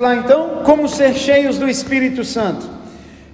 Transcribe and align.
Lá 0.00 0.16
então, 0.16 0.62
como 0.64 0.88
ser 0.88 1.12
cheios 1.12 1.58
do 1.58 1.68
Espírito 1.68 2.24
Santo. 2.24 2.66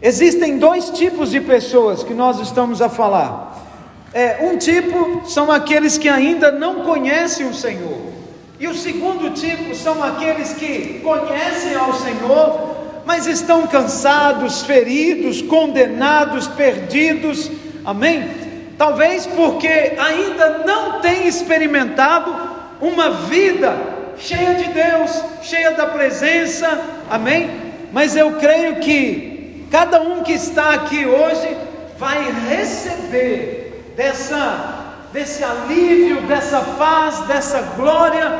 Existem 0.02 0.58
dois 0.58 0.90
tipos 0.90 1.31
de 1.31 1.40
pessoas 1.40 2.02
que 2.02 2.12
nós 2.12 2.40
estamos 2.40 2.82
a 2.82 2.89
falar. 2.89 3.56
É, 4.12 4.38
um 4.40 4.58
tipo 4.58 5.22
são 5.29 5.52
aqueles 5.52 5.96
que 5.96 6.08
ainda 6.08 6.50
não 6.50 6.82
conhecem 6.82 7.46
o 7.48 7.54
Senhor, 7.54 8.00
e 8.58 8.66
o 8.66 8.74
segundo 8.74 9.30
tipo 9.30 9.76
são 9.76 10.02
aqueles 10.02 10.54
que 10.54 11.00
conhecem 11.04 11.76
ao 11.76 11.94
Senhor, 11.94 12.76
mas 13.06 13.28
estão 13.28 13.64
cansados, 13.69 14.64
feridos, 14.64 15.40
condenados, 15.42 16.48
perdidos, 16.48 17.48
amém? 17.85 18.29
Talvez 18.77 19.25
porque 19.25 19.93
ainda 19.96 20.64
não 20.67 21.01
têm 21.01 21.29
experimentado 21.29 22.35
uma 22.80 23.11
vida 23.11 23.96
cheia 24.19 24.55
de 24.55 24.71
Deus, 24.71 25.23
cheia 25.43 25.73
da 25.73 25.87
presença, 25.87 26.80
amém? 27.11 27.51
Mas 27.93 28.16
eu 28.16 28.33
creio 28.35 28.77
que 28.77 29.66
cada 29.70 30.01
um 30.01 30.23
que 30.23 30.33
está 30.33 30.75
aqui 30.75 31.06
hoje 31.06 31.56
vai 31.98 32.30
receber 32.48 33.92
dessa, 33.97 35.09
desse 35.12 35.42
alívio, 35.42 36.23
dessa 36.23 36.61
paz, 36.61 37.20
dessa 37.20 37.61
glória, 37.77 38.30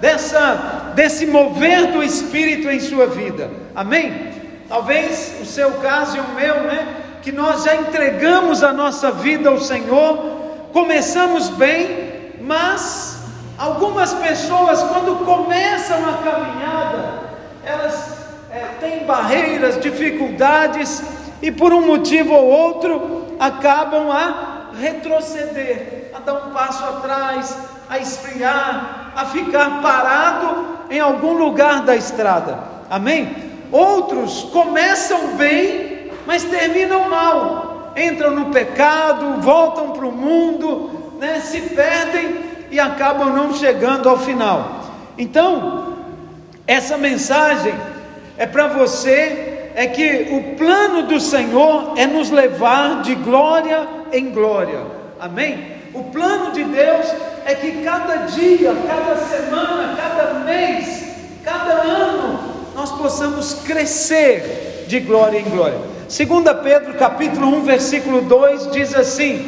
dessa, 0.00 0.92
desse 0.94 1.26
mover 1.26 1.92
do 1.92 2.02
Espírito 2.02 2.70
em 2.70 2.80
sua 2.80 3.06
vida, 3.06 3.50
amém? 3.74 4.34
Talvez 4.68 5.36
o 5.40 5.44
seu 5.44 5.72
caso 5.74 6.16
e 6.16 6.20
o 6.20 6.28
meu, 6.34 6.62
né? 6.64 6.86
Que 7.22 7.30
nós 7.30 7.64
já 7.64 7.76
entregamos 7.76 8.62
a 8.62 8.72
nossa 8.72 9.10
vida 9.10 9.48
ao 9.48 9.60
Senhor, 9.60 10.16
começamos 10.72 11.48
bem, 11.48 12.32
mas 12.40 13.15
Algumas 13.58 14.12
pessoas, 14.12 14.82
quando 14.82 15.24
começam 15.24 15.98
a 16.06 16.12
caminhada, 16.18 17.22
elas 17.64 18.18
é, 18.50 18.58
têm 18.78 19.06
barreiras, 19.06 19.80
dificuldades 19.80 21.02
e 21.40 21.50
por 21.50 21.72
um 21.72 21.86
motivo 21.86 22.34
ou 22.34 22.46
outro 22.46 23.36
acabam 23.40 24.10
a 24.10 24.68
retroceder, 24.78 26.10
a 26.14 26.18
dar 26.18 26.34
um 26.34 26.50
passo 26.50 26.84
atrás, 26.84 27.56
a 27.88 27.98
esfriar, 27.98 29.12
a 29.16 29.24
ficar 29.24 29.80
parado 29.80 30.66
em 30.90 31.00
algum 31.00 31.32
lugar 31.32 31.80
da 31.80 31.96
estrada. 31.96 32.58
Amém? 32.90 33.52
Outros 33.72 34.44
começam 34.52 35.36
bem, 35.36 36.12
mas 36.26 36.44
terminam 36.44 37.08
mal. 37.08 37.92
Entram 37.96 38.32
no 38.32 38.46
pecado, 38.46 39.40
voltam 39.40 39.92
para 39.92 40.06
o 40.06 40.12
mundo, 40.12 41.14
né, 41.18 41.40
se 41.40 41.62
perdem 41.62 42.55
e 42.70 42.80
acabam 42.80 43.30
não 43.30 43.54
chegando 43.54 44.08
ao 44.08 44.18
final. 44.18 44.84
Então, 45.18 45.96
essa 46.66 46.98
mensagem 46.98 47.74
é 48.36 48.46
para 48.46 48.66
você, 48.68 49.70
é 49.74 49.86
que 49.86 50.28
o 50.30 50.56
plano 50.56 51.04
do 51.04 51.20
Senhor 51.20 51.94
é 51.96 52.06
nos 52.06 52.30
levar 52.30 53.02
de 53.02 53.14
glória 53.14 53.86
em 54.12 54.30
glória. 54.30 54.80
Amém? 55.20 55.76
O 55.94 56.04
plano 56.04 56.52
de 56.52 56.64
Deus 56.64 57.06
é 57.44 57.54
que 57.54 57.82
cada 57.82 58.26
dia, 58.26 58.74
cada 58.86 59.16
semana, 59.16 59.96
cada 59.96 60.34
mês, 60.40 61.04
cada 61.44 61.72
ano, 61.72 62.38
nós 62.74 62.92
possamos 62.92 63.54
crescer 63.64 64.84
de 64.88 65.00
glória 65.00 65.38
em 65.38 65.44
glória. 65.44 65.78
2 66.08 66.28
Pedro 66.62 66.94
capítulo 66.94 67.56
1, 67.58 67.62
versículo 67.62 68.20
2 68.20 68.70
diz 68.72 68.94
assim: 68.94 69.46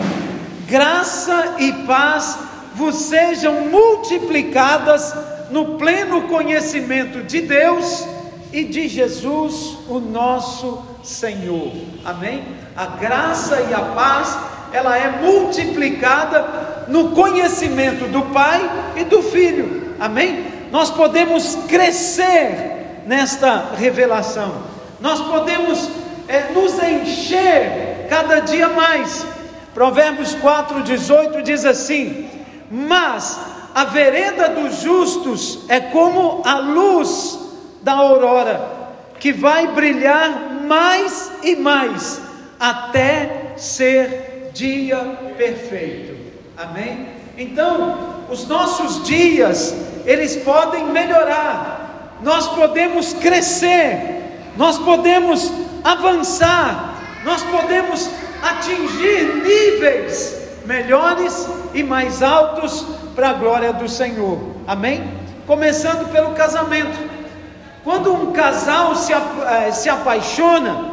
Graça 0.66 1.56
e 1.58 1.72
paz 1.86 2.38
vos 2.78 2.94
sejam 2.94 3.62
multiplicadas 3.62 5.12
no 5.50 5.76
pleno 5.76 6.22
conhecimento 6.22 7.24
de 7.24 7.40
Deus 7.40 8.06
e 8.52 8.62
de 8.64 8.86
Jesus, 8.86 9.78
o 9.88 9.98
nosso 9.98 10.84
Senhor. 11.02 11.72
Amém? 12.04 12.44
A 12.76 12.86
graça 12.86 13.60
e 13.68 13.74
a 13.74 13.80
paz, 13.80 14.38
ela 14.72 14.96
é 14.96 15.20
multiplicada 15.20 16.84
no 16.86 17.10
conhecimento 17.10 18.06
do 18.06 18.22
Pai 18.32 18.60
e 18.96 19.04
do 19.04 19.22
Filho. 19.22 19.94
Amém? 19.98 20.46
Nós 20.70 20.88
podemos 20.88 21.56
crescer 21.68 23.02
nesta 23.06 23.72
revelação. 23.76 24.62
Nós 25.00 25.20
podemos 25.20 25.90
é, 26.28 26.52
nos 26.52 26.80
encher 26.80 28.06
cada 28.08 28.40
dia 28.40 28.68
mais. 28.68 29.26
Provérbios 29.74 30.34
4:18 30.36 31.42
diz 31.42 31.64
assim: 31.64 32.37
mas 32.70 33.38
a 33.74 33.84
vereda 33.84 34.48
dos 34.48 34.80
justos 34.80 35.60
é 35.68 35.80
como 35.80 36.42
a 36.44 36.58
luz 36.58 37.38
da 37.82 37.92
aurora, 37.92 38.60
que 39.18 39.32
vai 39.32 39.68
brilhar 39.68 40.50
mais 40.66 41.30
e 41.42 41.56
mais, 41.56 42.20
até 42.58 43.54
ser 43.56 44.50
dia 44.52 44.96
perfeito. 45.36 46.16
Amém? 46.56 47.08
Então, 47.36 48.24
os 48.28 48.46
nossos 48.46 49.04
dias, 49.04 49.74
eles 50.04 50.36
podem 50.36 50.86
melhorar, 50.86 52.16
nós 52.20 52.48
podemos 52.48 53.12
crescer, 53.14 54.42
nós 54.56 54.76
podemos 54.78 55.52
avançar, 55.84 57.00
nós 57.24 57.42
podemos 57.44 58.10
atingir 58.42 59.36
níveis 59.36 60.47
melhores 60.68 61.48
e 61.72 61.82
mais 61.82 62.22
altos 62.22 62.84
para 63.16 63.30
a 63.30 63.32
glória 63.32 63.72
do 63.72 63.88
Senhor. 63.88 64.38
Amém? 64.66 65.02
Começando 65.46 66.12
pelo 66.12 66.34
casamento. 66.34 67.08
Quando 67.82 68.12
um 68.12 68.32
casal 68.32 68.94
se, 68.94 69.14
eh, 69.14 69.72
se 69.72 69.88
apaixona, 69.88 70.90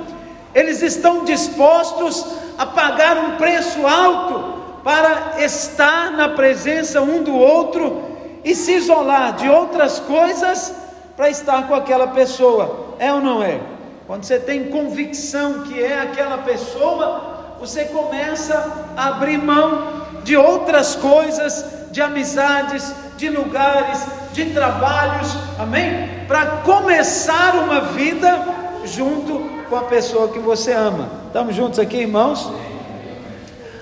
eles 0.54 0.82
estão 0.82 1.26
dispostos 1.26 2.26
a 2.58 2.66
pagar 2.66 3.18
um 3.18 3.32
preço 3.32 3.86
alto 3.86 4.80
para 4.82 5.44
estar 5.44 6.10
na 6.12 6.30
presença 6.30 7.02
um 7.02 7.22
do 7.22 7.36
outro 7.36 8.02
e 8.46 8.56
se 8.56 8.76
isolar 8.76 9.34
de 9.34 9.50
outras 9.50 10.00
coisas 10.00 10.74
para 11.18 11.30
estar 11.30 11.68
com 11.68 11.76
aquela 11.76 12.08
pessoa. 12.08 12.96
É 12.98 13.12
ou 13.12 13.20
não 13.20 13.44
é? 13.44 13.60
Quando 14.08 14.24
você 14.24 14.40
tem 14.40 14.70
convicção 14.70 15.64
que 15.64 15.84
é 15.84 16.00
aquela 16.00 16.38
pessoa, 16.38 17.35
você 17.66 17.86
começa 17.86 18.86
a 18.96 19.08
abrir 19.08 19.40
mão 19.40 20.06
de 20.24 20.38
outras 20.38 20.96
coisas, 20.96 21.66
de 21.90 22.00
amizades, 22.00 22.94
de 23.18 23.28
lugares, 23.28 24.06
de 24.34 24.52
trabalhos, 24.52 25.36
amém? 25.58 26.26
Para 26.28 26.58
começar 26.58 27.56
uma 27.56 27.82
vida 27.82 28.40
junto 28.84 29.50
com 29.68 29.76
a 29.76 29.82
pessoa 29.86 30.28
que 30.28 30.38
você 30.38 30.74
ama. 30.74 31.10
Estamos 31.26 31.56
juntos 31.56 31.80
aqui, 31.80 31.98
irmãos? 31.98 32.52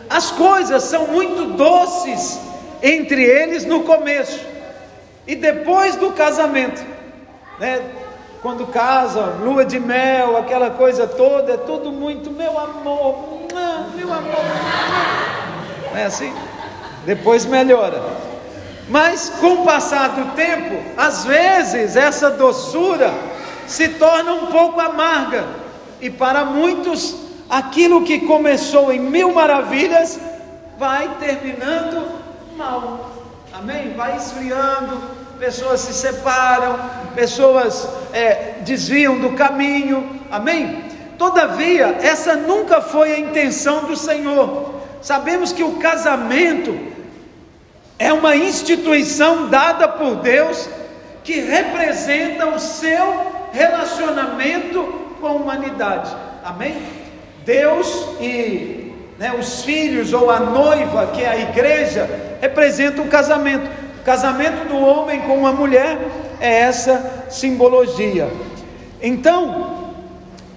As 0.09 0.31
coisas 0.31 0.83
são 0.83 1.07
muito 1.07 1.57
doces 1.57 2.39
entre 2.81 3.21
eles 3.21 3.65
no 3.65 3.83
começo 3.83 4.39
e 5.27 5.35
depois 5.35 5.97
do 5.97 6.11
casamento, 6.11 6.81
né? 7.59 7.81
Quando 8.41 8.65
casa, 8.67 9.21
lua 9.41 9.65
de 9.65 9.79
mel, 9.79 10.37
aquela 10.37 10.69
coisa 10.69 11.05
toda, 11.05 11.53
é 11.53 11.57
tudo 11.57 11.91
muito 11.91 12.31
meu 12.31 12.57
amor, 12.57 13.42
meu 13.95 14.13
amor. 14.13 14.45
Não 15.91 15.97
é 15.97 16.05
assim? 16.05 16.33
Depois 17.05 17.45
melhora. 17.45 18.01
Mas 18.89 19.29
com 19.39 19.61
o 19.61 19.65
passar 19.65 20.09
do 20.09 20.35
tempo, 20.35 20.83
às 20.97 21.25
vezes 21.25 21.95
essa 21.95 22.29
doçura 22.29 23.13
se 23.67 23.89
torna 23.89 24.33
um 24.33 24.47
pouco 24.47 24.79
amarga. 24.79 25.45
E 26.01 26.09
para 26.09 26.43
muitos, 26.43 27.15
aquilo 27.49 28.03
que 28.03 28.19
começou 28.21 28.91
em 28.91 28.99
mil 28.99 29.33
maravilhas 29.33 30.19
vai 30.77 31.09
terminando 31.19 32.19
mal. 32.57 33.11
Amém? 33.53 33.93
Vai 33.93 34.17
esfriando, 34.17 35.01
pessoas 35.39 35.79
se 35.81 35.93
separam, 35.93 36.77
pessoas 37.15 37.87
é, 38.11 38.55
desviam 38.61 39.19
do 39.19 39.31
caminho. 39.33 40.21
Amém? 40.31 40.92
Todavia, 41.17 41.97
essa 42.01 42.35
nunca 42.35 42.81
foi 42.81 43.13
a 43.13 43.19
intenção 43.19 43.85
do 43.85 43.95
Senhor. 43.95 44.75
Sabemos 45.01 45.51
que 45.51 45.63
o 45.63 45.73
casamento 45.73 46.77
é 47.99 48.11
uma 48.11 48.35
instituição 48.35 49.49
dada 49.49 49.87
por 49.87 50.15
Deus 50.15 50.69
que 51.23 51.39
representa 51.39 52.47
o 52.47 52.59
seu 52.59 53.31
relacionamento 53.51 54.83
com 55.19 55.27
a 55.27 55.31
humanidade. 55.31 56.13
Amém? 56.43 56.75
Deus 57.45 58.07
e 58.19 58.93
né, 59.17 59.33
os 59.37 59.63
filhos 59.63 60.11
ou 60.11 60.29
a 60.29 60.39
noiva, 60.39 61.07
que 61.07 61.21
é 61.21 61.29
a 61.29 61.39
igreja, 61.39 62.09
representam 62.41 63.05
o 63.05 63.07
casamento. 63.07 63.69
O 64.01 64.03
casamento 64.03 64.67
do 64.67 64.77
homem 64.77 65.21
com 65.21 65.37
uma 65.37 65.53
mulher 65.53 65.97
é 66.41 66.59
essa 66.59 67.27
simbologia. 67.29 68.29
Então, 69.01 69.82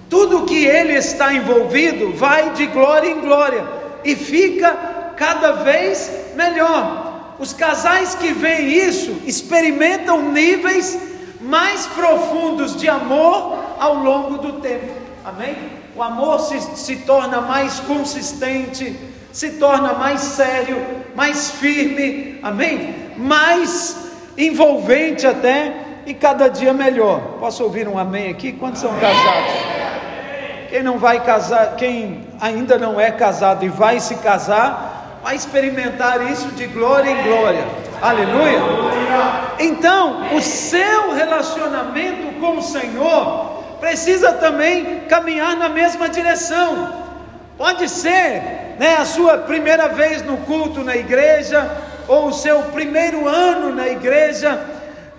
tudo 0.09 0.45
que 0.45 0.65
ele 0.65 0.93
está 0.93 1.33
envolvido 1.33 2.13
vai 2.13 2.51
de 2.51 2.65
glória 2.67 3.09
em 3.09 3.21
glória 3.21 3.65
e 4.03 4.15
fica 4.15 5.13
cada 5.15 5.51
vez 5.53 6.11
melhor. 6.35 7.35
Os 7.39 7.53
casais 7.53 8.15
que 8.15 8.33
veem 8.33 8.67
isso 8.67 9.21
experimentam 9.25 10.31
níveis 10.31 10.97
mais 11.41 11.85
profundos 11.87 12.75
de 12.75 12.87
amor 12.89 13.57
ao 13.79 13.95
longo 13.95 14.37
do 14.37 14.53
tempo. 14.53 14.91
Amém? 15.23 15.55
O 15.95 16.01
amor 16.01 16.39
se, 16.39 16.59
se 16.77 16.95
torna 16.97 17.41
mais 17.41 17.79
consistente, 17.81 18.95
se 19.31 19.51
torna 19.51 19.93
mais 19.93 20.21
sério, 20.21 20.77
mais 21.15 21.51
firme, 21.51 22.39
amém? 22.41 22.95
Mais 23.17 23.97
envolvente 24.37 25.27
até 25.27 25.73
e 26.05 26.13
cada 26.13 26.47
dia 26.47 26.73
melhor. 26.73 27.37
Posso 27.39 27.63
ouvir 27.63 27.87
um 27.87 27.97
amém 27.97 28.29
aqui? 28.29 28.51
Quantos 28.51 28.81
são 28.81 28.93
casados? 28.99 29.86
Quem 30.69 30.83
não 30.83 30.97
vai 30.97 31.23
casar, 31.23 31.75
quem 31.75 32.27
ainda 32.41 32.77
não 32.77 32.99
é 32.99 33.09
casado 33.09 33.63
e 33.63 33.69
vai 33.69 33.99
se 33.99 34.15
casar, 34.15 35.19
vai 35.23 35.35
experimentar 35.35 36.29
isso 36.29 36.49
de 36.49 36.67
glória 36.67 37.09
em 37.09 37.23
glória. 37.23 37.65
Aleluia. 38.01 38.59
Então, 39.59 40.35
o 40.35 40.41
seu 40.41 41.13
relacionamento 41.13 42.39
com 42.39 42.57
o 42.57 42.61
Senhor 42.61 43.57
precisa 43.79 44.33
também 44.33 45.01
caminhar 45.07 45.55
na 45.55 45.69
mesma 45.69 46.09
direção. 46.09 46.93
Pode 47.57 47.87
ser, 47.89 48.75
né, 48.77 48.97
a 48.99 49.05
sua 49.05 49.37
primeira 49.39 49.87
vez 49.87 50.21
no 50.21 50.37
culto 50.37 50.83
na 50.83 50.95
igreja 50.95 51.69
ou 52.07 52.27
o 52.27 52.33
seu 52.33 52.63
primeiro 52.63 53.27
ano 53.27 53.73
na 53.73 53.87
igreja, 53.87 54.59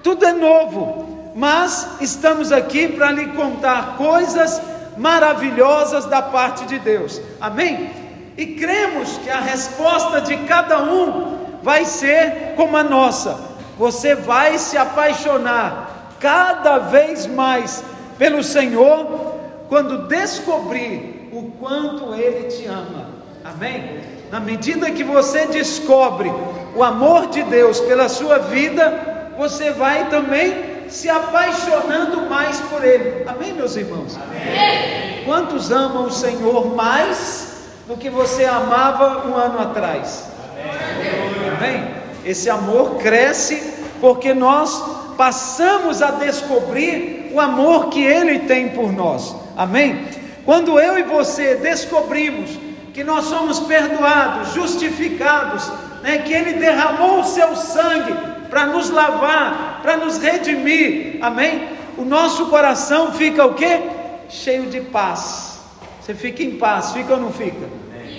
tudo 0.02 0.24
é 0.24 0.32
novo, 0.32 1.32
mas 1.34 2.00
estamos 2.00 2.52
aqui 2.52 2.88
para 2.88 3.10
lhe 3.10 3.26
contar 3.28 3.96
coisas 3.96 4.60
maravilhosas 4.98 6.04
da 6.04 6.20
parte 6.20 6.66
de 6.66 6.78
Deus. 6.78 7.20
Amém? 7.40 7.90
E 8.36 8.46
cremos 8.46 9.18
que 9.18 9.30
a 9.30 9.40
resposta 9.40 10.20
de 10.20 10.36
cada 10.38 10.80
um 10.82 11.58
vai 11.62 11.84
ser 11.84 12.54
como 12.56 12.76
a 12.76 12.84
nossa. 12.84 13.38
Você 13.78 14.14
vai 14.14 14.58
se 14.58 14.76
apaixonar 14.76 16.14
cada 16.20 16.78
vez 16.78 17.26
mais 17.26 17.84
pelo 18.18 18.42
Senhor 18.42 19.34
quando 19.68 20.08
descobrir 20.08 21.30
o 21.32 21.52
quanto 21.58 22.14
Ele 22.14 22.48
te 22.48 22.66
ama. 22.66 23.08
Amém? 23.44 24.00
Na 24.30 24.40
medida 24.40 24.90
que 24.90 25.04
você 25.04 25.46
descobre 25.46 26.30
o 26.74 26.82
amor 26.82 27.28
de 27.28 27.42
Deus 27.44 27.80
pela 27.80 28.08
sua 28.08 28.38
vida, 28.38 29.32
você 29.38 29.70
vai 29.70 30.08
também 30.08 30.77
se 30.88 31.08
apaixonando 31.08 32.28
mais 32.28 32.60
por 32.60 32.84
Ele. 32.84 33.24
Amém, 33.26 33.52
meus 33.52 33.76
irmãos? 33.76 34.16
Amém. 34.16 35.24
Quantos 35.24 35.70
amam 35.70 36.06
o 36.06 36.10
Senhor 36.10 36.74
mais 36.74 37.68
do 37.86 37.96
que 37.96 38.10
você 38.10 38.44
amava 38.44 39.28
um 39.28 39.36
ano 39.36 39.60
atrás? 39.60 40.24
Amém. 40.54 41.56
Amém? 41.56 41.94
Esse 42.24 42.50
amor 42.50 42.96
cresce 42.96 43.74
porque 44.00 44.32
nós 44.34 44.82
passamos 45.16 46.00
a 46.00 46.12
descobrir 46.12 47.30
o 47.32 47.40
amor 47.40 47.88
que 47.88 48.02
Ele 48.02 48.40
tem 48.40 48.70
por 48.70 48.92
nós. 48.92 49.34
Amém? 49.56 50.06
Quando 50.44 50.78
eu 50.78 50.98
e 50.98 51.02
você 51.02 51.56
descobrimos 51.56 52.50
que 52.94 53.04
nós 53.04 53.26
somos 53.26 53.60
perdoados, 53.60 54.54
justificados, 54.54 55.70
né, 56.02 56.18
que 56.18 56.32
Ele 56.32 56.54
derramou 56.54 57.20
o 57.20 57.24
seu 57.24 57.54
sangue 57.54 58.37
para 58.50 58.66
nos 58.66 58.90
lavar, 58.90 59.80
para 59.82 59.96
nos 59.96 60.18
redimir, 60.18 61.18
amém? 61.20 61.68
O 61.96 62.04
nosso 62.04 62.46
coração 62.46 63.12
fica 63.12 63.44
o 63.44 63.54
quê? 63.54 63.80
Cheio 64.28 64.66
de 64.66 64.80
paz. 64.80 65.60
Você 66.00 66.14
fica 66.14 66.42
em 66.42 66.52
paz, 66.52 66.92
fica 66.92 67.14
ou 67.14 67.20
não 67.20 67.32
fica? 67.32 67.66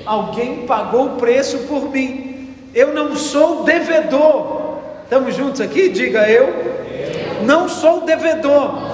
Alguém 0.05 0.65
pagou 0.65 1.05
o 1.05 1.09
preço 1.17 1.59
por 1.59 1.89
mim. 1.89 2.55
Eu 2.73 2.93
não 2.93 3.15
sou 3.15 3.63
devedor. 3.63 4.79
Estamos 5.03 5.35
juntos 5.35 5.61
aqui? 5.61 5.89
Diga 5.89 6.29
eu. 6.29 7.43
Não 7.45 7.67
sou 7.67 8.01
devedor. 8.01 8.89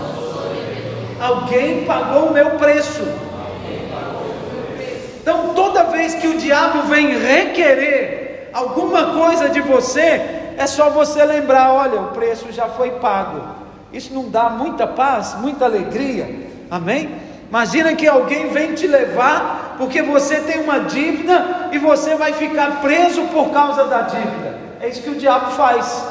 Alguém 1.20 1.84
pagou 1.86 2.28
o 2.28 2.34
meu 2.34 2.52
preço. 2.52 3.02
Então, 5.22 5.54
toda 5.56 5.86
vez 5.86 6.14
que 6.14 6.28
o 6.28 6.38
diabo 6.38 6.84
vem 6.84 7.18
requerer 7.18 8.50
alguma 8.54 9.14
coisa 9.14 9.50
de 9.50 9.60
você, 9.60 10.22
é 10.58 10.68
só 10.68 10.90
você 10.90 11.24
lembrar: 11.24 11.74
olha, 11.74 12.02
o 12.02 12.08
preço 12.08 12.52
já 12.52 12.68
foi 12.68 12.92
pago. 12.92 13.42
Isso 13.92 14.14
não 14.14 14.30
dá 14.30 14.50
muita 14.50 14.86
paz, 14.86 15.36
muita 15.36 15.66
alegria, 15.66 16.50
amém? 16.70 17.16
Imagina 17.50 17.96
que 17.96 18.08
alguém 18.08 18.50
vem 18.50 18.74
te 18.74 18.88
levar 18.88 19.76
porque 19.78 20.02
você 20.02 20.42
tem 20.42 20.62
uma 20.62 20.80
dívida 20.80 21.70
e 21.72 21.78
você 21.78 22.16
vai 22.16 22.34
ficar 22.34 22.82
preso 22.82 23.24
por 23.28 23.52
causa 23.52 23.86
da 23.86 24.02
dívida. 24.02 24.58
É 24.82 24.90
isso 24.90 25.02
que 25.02 25.10
o 25.10 25.16
diabo 25.16 25.52
faz. 25.52 26.04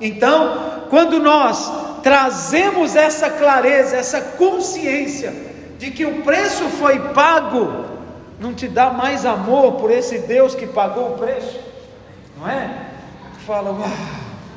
Então, 0.00 0.84
quando 0.90 1.18
nós 1.20 1.70
trazemos 2.02 2.96
essa 2.96 3.30
clareza, 3.30 3.96
essa 3.96 4.20
consciência 4.20 5.32
de 5.78 5.90
que 5.90 6.04
o 6.04 6.22
preço 6.22 6.64
foi 6.64 6.98
pago, 7.14 7.84
não 8.38 8.52
te 8.52 8.68
dá 8.68 8.90
mais 8.90 9.24
amor 9.24 9.72
por 9.72 9.90
esse 9.90 10.18
Deus 10.18 10.54
que 10.54 10.66
pagou 10.66 11.14
o 11.14 11.18
preço, 11.18 11.58
não 12.38 12.48
é? 12.48 12.89
Fala, 13.50 13.74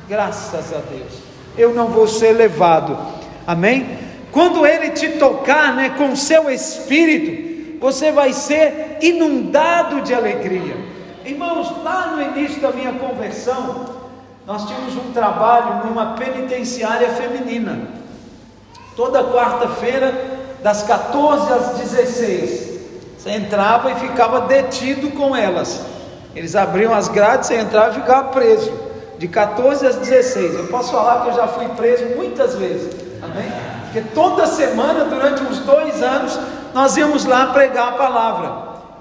graças 0.07 0.71
a 0.71 0.77
Deus, 0.77 1.13
eu 1.57 1.73
não 1.73 1.87
vou 1.87 2.07
ser 2.07 2.31
levado, 2.31 2.95
amém? 3.47 3.97
Quando 4.31 4.67
Ele 4.67 4.91
te 4.91 5.13
tocar, 5.13 5.73
né, 5.73 5.95
com 5.97 6.15
seu 6.15 6.47
espírito, 6.47 7.79
você 7.79 8.11
vai 8.11 8.33
ser 8.33 8.99
inundado 9.01 10.01
de 10.01 10.13
alegria. 10.13 10.77
Irmãos, 11.25 11.83
lá 11.83 12.13
no 12.15 12.21
início 12.21 12.61
da 12.61 12.69
minha 12.69 12.93
conversão, 12.93 13.83
nós 14.45 14.67
tínhamos 14.67 14.95
um 14.95 15.11
trabalho 15.11 15.87
numa 15.87 16.13
penitenciária 16.13 17.09
feminina. 17.09 17.87
Toda 18.95 19.23
quarta-feira, 19.23 20.13
das 20.61 20.83
14 20.83 21.51
às 21.51 21.79
16, 21.79 22.79
você 23.17 23.31
entrava 23.31 23.91
e 23.91 23.95
ficava 23.95 24.41
detido 24.41 25.09
com 25.17 25.35
elas. 25.35 25.83
Eles 26.35 26.55
abriam 26.55 26.93
as 26.93 27.07
grades, 27.07 27.47
você 27.47 27.57
entrava 27.57 27.91
e 27.91 28.01
ficava 28.01 28.29
preso, 28.29 28.82
de 29.23 29.29
14 29.29 29.87
às 29.87 29.95
16. 29.95 30.55
Eu 30.55 30.67
posso 30.67 30.91
falar 30.91 31.21
que 31.21 31.29
eu 31.29 31.33
já 31.33 31.47
fui 31.47 31.65
preso 31.69 32.07
muitas 32.13 32.55
vezes, 32.55 32.93
amém? 33.21 33.49
Porque 33.83 34.01
toda 34.13 34.45
semana, 34.45 35.05
durante 35.05 35.41
uns 35.43 35.59
dois 35.59 36.03
anos, 36.03 36.37
nós 36.73 36.97
íamos 36.97 37.23
lá 37.23 37.45
pregar 37.53 37.87
a 37.87 37.91
palavra. 37.93 38.51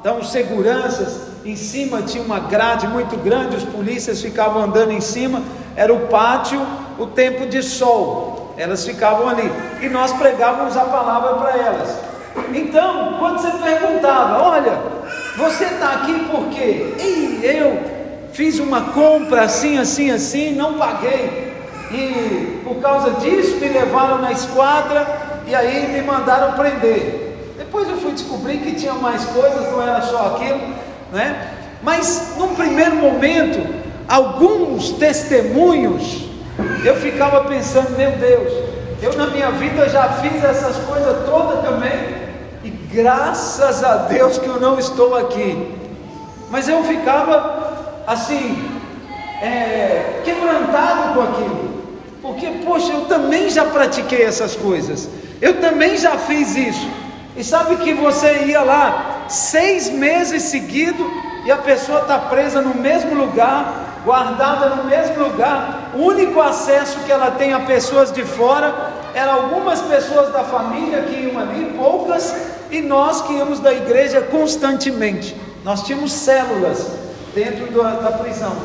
Então, 0.01 0.23
seguranças, 0.23 1.23
em 1.45 1.57
cima 1.57 2.03
tinha 2.03 2.23
uma 2.23 2.39
grade 2.39 2.87
muito 2.87 3.17
grande, 3.17 3.57
os 3.57 3.65
polícias 3.65 4.23
ficavam 4.23 4.63
andando 4.63 4.93
em 4.93 5.01
cima, 5.01 5.43
era 5.75 5.93
o 5.93 6.07
pátio, 6.07 6.65
o 7.01 7.07
tempo 7.07 7.45
de 7.45 7.61
sol, 7.61 8.55
elas 8.57 8.87
ficavam 8.87 9.29
ali, 9.29 9.51
e 9.81 9.89
nós 9.89 10.13
pregávamos 10.13 10.77
a 10.77 10.85
palavra 10.85 11.35
para 11.35 11.59
elas. 11.59 11.99
Então, 12.55 13.17
quando 13.19 13.41
você 13.41 13.51
perguntava, 13.59 14.41
olha, 14.41 14.79
você 15.37 15.65
está 15.65 15.95
aqui 15.95 16.29
por 16.31 16.45
quê? 16.51 16.95
E 17.01 17.41
eu 17.43 17.92
fiz 18.33 18.59
uma 18.59 18.93
compra 18.93 19.43
assim, 19.43 19.79
assim, 19.79 20.11
assim, 20.11 20.55
não 20.55 20.75
paguei. 20.75 21.53
E 21.91 22.61
por 22.65 22.77
causa 22.77 23.13
disso 23.21 23.57
me 23.57 23.69
levaram 23.69 24.19
na 24.19 24.33
esquadra 24.33 25.43
e 25.47 25.55
aí 25.55 25.93
me 25.93 26.03
mandaram 26.03 26.53
prender. 26.53 27.55
Depois 27.59 27.89
eu 27.89 27.97
fui 27.99 28.13
descobrir 28.13 28.59
que 28.59 28.73
tinha 28.73 28.95
mais 28.95 29.25
coisas, 29.27 29.71
não 29.71 29.83
era 29.83 30.01
só 30.03 30.35
aquilo, 30.35 30.61
né? 31.13 31.51
Mas 31.83 32.35
num 32.39 32.55
primeiro 32.55 32.97
momento, 32.97 33.59
alguns 34.09 34.91
testemunhos, 34.93 36.29
eu 36.85 36.97
ficava 36.97 37.45
pensando, 37.45 37.97
meu 37.97 38.13
Deus, 38.13 38.53
eu 39.03 39.17
na 39.17 39.27
minha 39.27 39.51
vida 39.51 39.89
já 39.89 40.09
fiz 40.09 40.43
essas 40.43 40.77
coisas 40.85 41.27
todas 41.27 41.61
também, 41.65 42.23
e 42.65 42.71
graças 42.71 43.83
a 43.83 43.97
Deus 43.97 44.39
que 44.39 44.47
eu 44.47 44.61
não 44.61 44.79
estou 44.79 45.17
aqui. 45.17 45.75
Mas 46.51 46.69
eu 46.69 46.85
ficava 46.85 47.62
assim, 48.07 48.81
é, 49.43 50.21
quebrantado 50.25 51.15
com 51.15 51.23
aquilo. 51.23 51.83
Porque, 52.23 52.47
poxa, 52.65 52.93
eu 52.93 53.07
também 53.07 53.51
já 53.51 53.65
pratiquei 53.65 54.23
essas 54.23 54.55
coisas. 54.55 55.09
Eu 55.41 55.61
também 55.61 55.97
já 55.97 56.17
fiz 56.17 56.55
isso. 56.55 56.89
E 57.37 57.43
sabe 57.43 57.77
que 57.77 57.93
você 57.95 58.45
ia 58.45 58.63
lá 58.63 59.25
seis 59.29 59.89
meses 59.91 60.43
seguidos 60.45 61.07
e 61.45 61.51
a 61.51 61.57
pessoa 61.57 62.03
está 62.03 62.19
presa 62.19 62.61
no 62.61 62.75
mesmo 62.75 63.15
lugar, 63.15 64.03
guardada 64.05 64.77
no 64.77 64.85
mesmo 64.85 65.25
lugar. 65.25 65.91
O 65.95 66.03
único 66.03 66.41
acesso 66.41 67.01
que 67.01 67.11
ela 67.11 67.33
tem 67.33 67.53
a 67.53 67.61
pessoas 67.61 68.13
de 68.13 68.23
fora 68.23 68.93
eram 69.15 69.33
algumas 69.33 69.81
pessoas 69.81 70.33
da 70.33 70.45
família 70.45 71.03
que 71.03 71.21
iam 71.21 71.39
ali, 71.39 71.75
poucas, 71.77 72.35
e 72.71 72.81
nós 72.81 73.23
que 73.23 73.33
íamos 73.35 73.59
da 73.59 73.73
igreja 73.73 74.21
constantemente. 74.21 75.37
Nós 75.65 75.83
tínhamos 75.83 76.13
células 76.13 77.02
dentro 77.35 77.71
da, 77.73 77.95
da 77.95 78.13
prisão. 78.13 78.57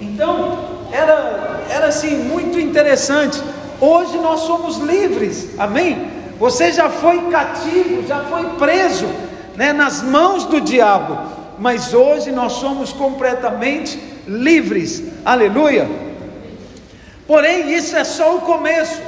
Então, 0.00 0.58
era, 0.92 1.62
era 1.70 1.86
assim 1.86 2.16
muito 2.16 2.58
interessante. 2.58 3.42
Hoje 3.80 4.16
nós 4.18 4.40
somos 4.40 4.78
livres, 4.78 5.58
amém? 5.58 6.10
Você 6.38 6.72
já 6.72 6.88
foi 6.88 7.30
cativo, 7.30 8.06
já 8.06 8.24
foi 8.24 8.44
preso 8.50 9.06
né, 9.56 9.72
nas 9.72 10.02
mãos 10.02 10.44
do 10.44 10.60
diabo, 10.60 11.18
mas 11.58 11.92
hoje 11.92 12.30
nós 12.30 12.52
somos 12.52 12.92
completamente 12.92 13.98
livres, 14.26 15.02
aleluia. 15.24 15.88
Porém, 17.26 17.74
isso 17.74 17.96
é 17.96 18.04
só 18.04 18.36
o 18.36 18.40
começo. 18.40 19.00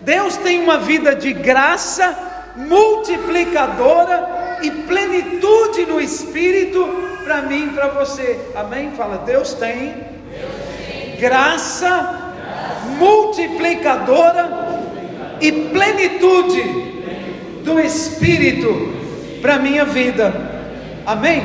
Deus 0.00 0.36
tem 0.36 0.62
uma 0.62 0.78
vida 0.78 1.14
de 1.14 1.32
graça 1.32 2.16
multiplicadora 2.56 4.58
e 4.62 4.70
plenitude 4.70 5.86
no 5.86 6.00
espírito 6.00 7.08
para 7.28 7.42
mim 7.42 7.68
para 7.74 7.88
você. 7.88 8.40
Amém? 8.54 8.92
Fala, 8.92 9.18
Deus 9.18 9.52
tem, 9.52 9.94
graça, 11.20 12.32
multiplicadora 12.98 14.48
e 15.38 15.52
plenitude 15.52 16.62
do 17.62 17.78
espírito 17.78 18.94
para 19.42 19.58
minha 19.58 19.84
vida. 19.84 20.32
Amém? 21.04 21.44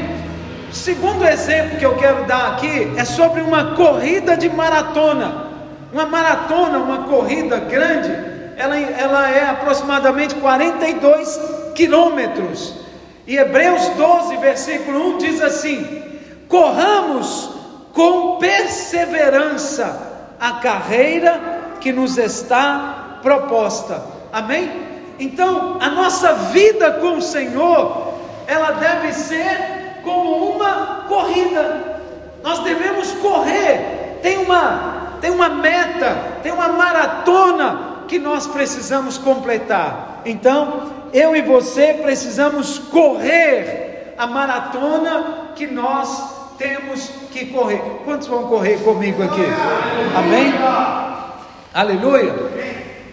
Segundo 0.72 1.28
exemplo 1.28 1.78
que 1.78 1.86
eu 1.86 1.96
quero 1.96 2.24
dar 2.24 2.54
aqui 2.54 2.94
é 2.96 3.04
sobre 3.04 3.42
uma 3.42 3.76
corrida 3.76 4.38
de 4.38 4.48
maratona. 4.48 5.52
Uma 5.92 6.06
maratona, 6.06 6.78
uma 6.78 7.10
corrida 7.10 7.60
grande, 7.60 8.10
ela, 8.56 8.78
ela 8.78 9.30
é 9.30 9.50
aproximadamente 9.50 10.34
42 10.36 11.40
quilômetros. 11.76 12.83
E 13.26 13.38
Hebreus 13.38 13.88
12, 13.90 14.38
versículo 14.38 15.16
1 15.16 15.18
diz 15.18 15.42
assim: 15.42 16.04
Corramos 16.48 17.50
com 17.94 18.38
perseverança 18.38 20.36
a 20.40 20.54
carreira 20.54 21.78
que 21.80 21.94
nos 21.94 22.18
está 22.18 23.20
proposta. 23.22 24.04
Amém? 24.32 24.70
Então, 25.20 25.78
a 25.80 25.90
nossa 25.90 26.34
vida 26.34 26.92
com 26.94 27.18
o 27.18 27.22
Senhor, 27.22 28.14
ela 28.48 28.72
deve 28.72 29.14
ser 29.14 30.02
como 30.04 30.52
uma 30.52 31.06
corrida. 31.08 32.02
Nós 32.44 32.60
devemos 32.60 33.12
correr. 33.14 34.20
Tem 34.22 34.38
uma, 34.38 35.18
tem 35.22 35.32
uma 35.32 35.50
meta, 35.50 36.18
tem 36.42 36.52
uma 36.52 36.68
maratona 36.70 37.94
que 38.08 38.20
nós 38.20 38.48
precisamos 38.48 39.18
completar. 39.18 40.22
Então, 40.26 40.93
eu 41.14 41.36
e 41.36 41.42
você 41.42 41.94
precisamos 42.02 42.80
correr 42.80 44.14
a 44.18 44.26
maratona 44.26 45.52
que 45.56 45.68
nós 45.68 46.56
temos 46.58 47.10
que 47.32 47.46
correr. 47.48 47.82
Quantos 48.04 48.28
vão 48.28 48.48
correr 48.48 48.78
comigo 48.80 49.22
aqui? 49.22 49.42
Amém? 50.16 50.54
Aleluia. 51.74 52.34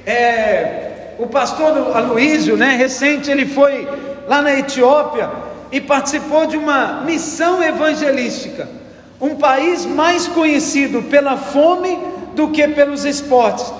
É, 0.06 1.14
o 1.18 1.26
pastor 1.26 1.94
Aloísio, 1.94 2.56
né, 2.56 2.76
recente, 2.76 3.30
ele 3.30 3.44
foi 3.46 3.86
lá 4.26 4.40
na 4.40 4.58
Etiópia 4.58 5.30
e 5.70 5.80
participou 5.80 6.46
de 6.46 6.56
uma 6.56 7.02
missão 7.04 7.62
evangelística. 7.62 8.66
Um 9.20 9.36
país 9.36 9.84
mais 9.84 10.26
conhecido 10.26 11.02
pela 11.02 11.36
fome 11.36 11.98
do 12.34 12.48
que 12.48 12.66
pelos 12.68 13.04
esportes. 13.04 13.70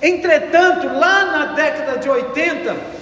Entretanto, 0.00 0.86
lá 0.86 1.24
na 1.26 1.44
década 1.54 1.98
de 1.98 2.08
80, 2.08 2.95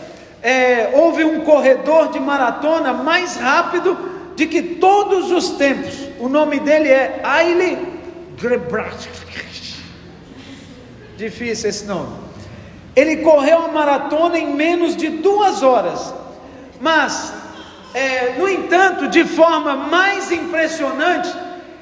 é, 0.44 0.90
houve 0.92 1.24
um 1.24 1.40
corredor 1.40 2.08
de 2.08 2.20
maratona 2.20 2.92
mais 2.92 3.34
rápido 3.34 3.96
de 4.36 4.46
que 4.46 4.62
todos 4.62 5.30
os 5.30 5.52
tempos. 5.52 6.10
O 6.20 6.28
nome 6.28 6.60
dele 6.60 6.90
é 6.90 7.20
Aile 7.24 7.78
Grebrach. 8.38 9.08
Difícil 11.16 11.70
esse 11.70 11.86
nome. 11.86 12.14
Ele 12.94 13.18
correu 13.18 13.64
a 13.64 13.68
maratona 13.68 14.38
em 14.38 14.54
menos 14.54 14.94
de 14.94 15.08
duas 15.08 15.62
horas. 15.62 16.12
Mas, 16.78 17.32
é, 17.94 18.34
no 18.36 18.46
entanto, 18.46 19.08
de 19.08 19.24
forma 19.24 19.74
mais 19.74 20.30
impressionante, 20.30 21.34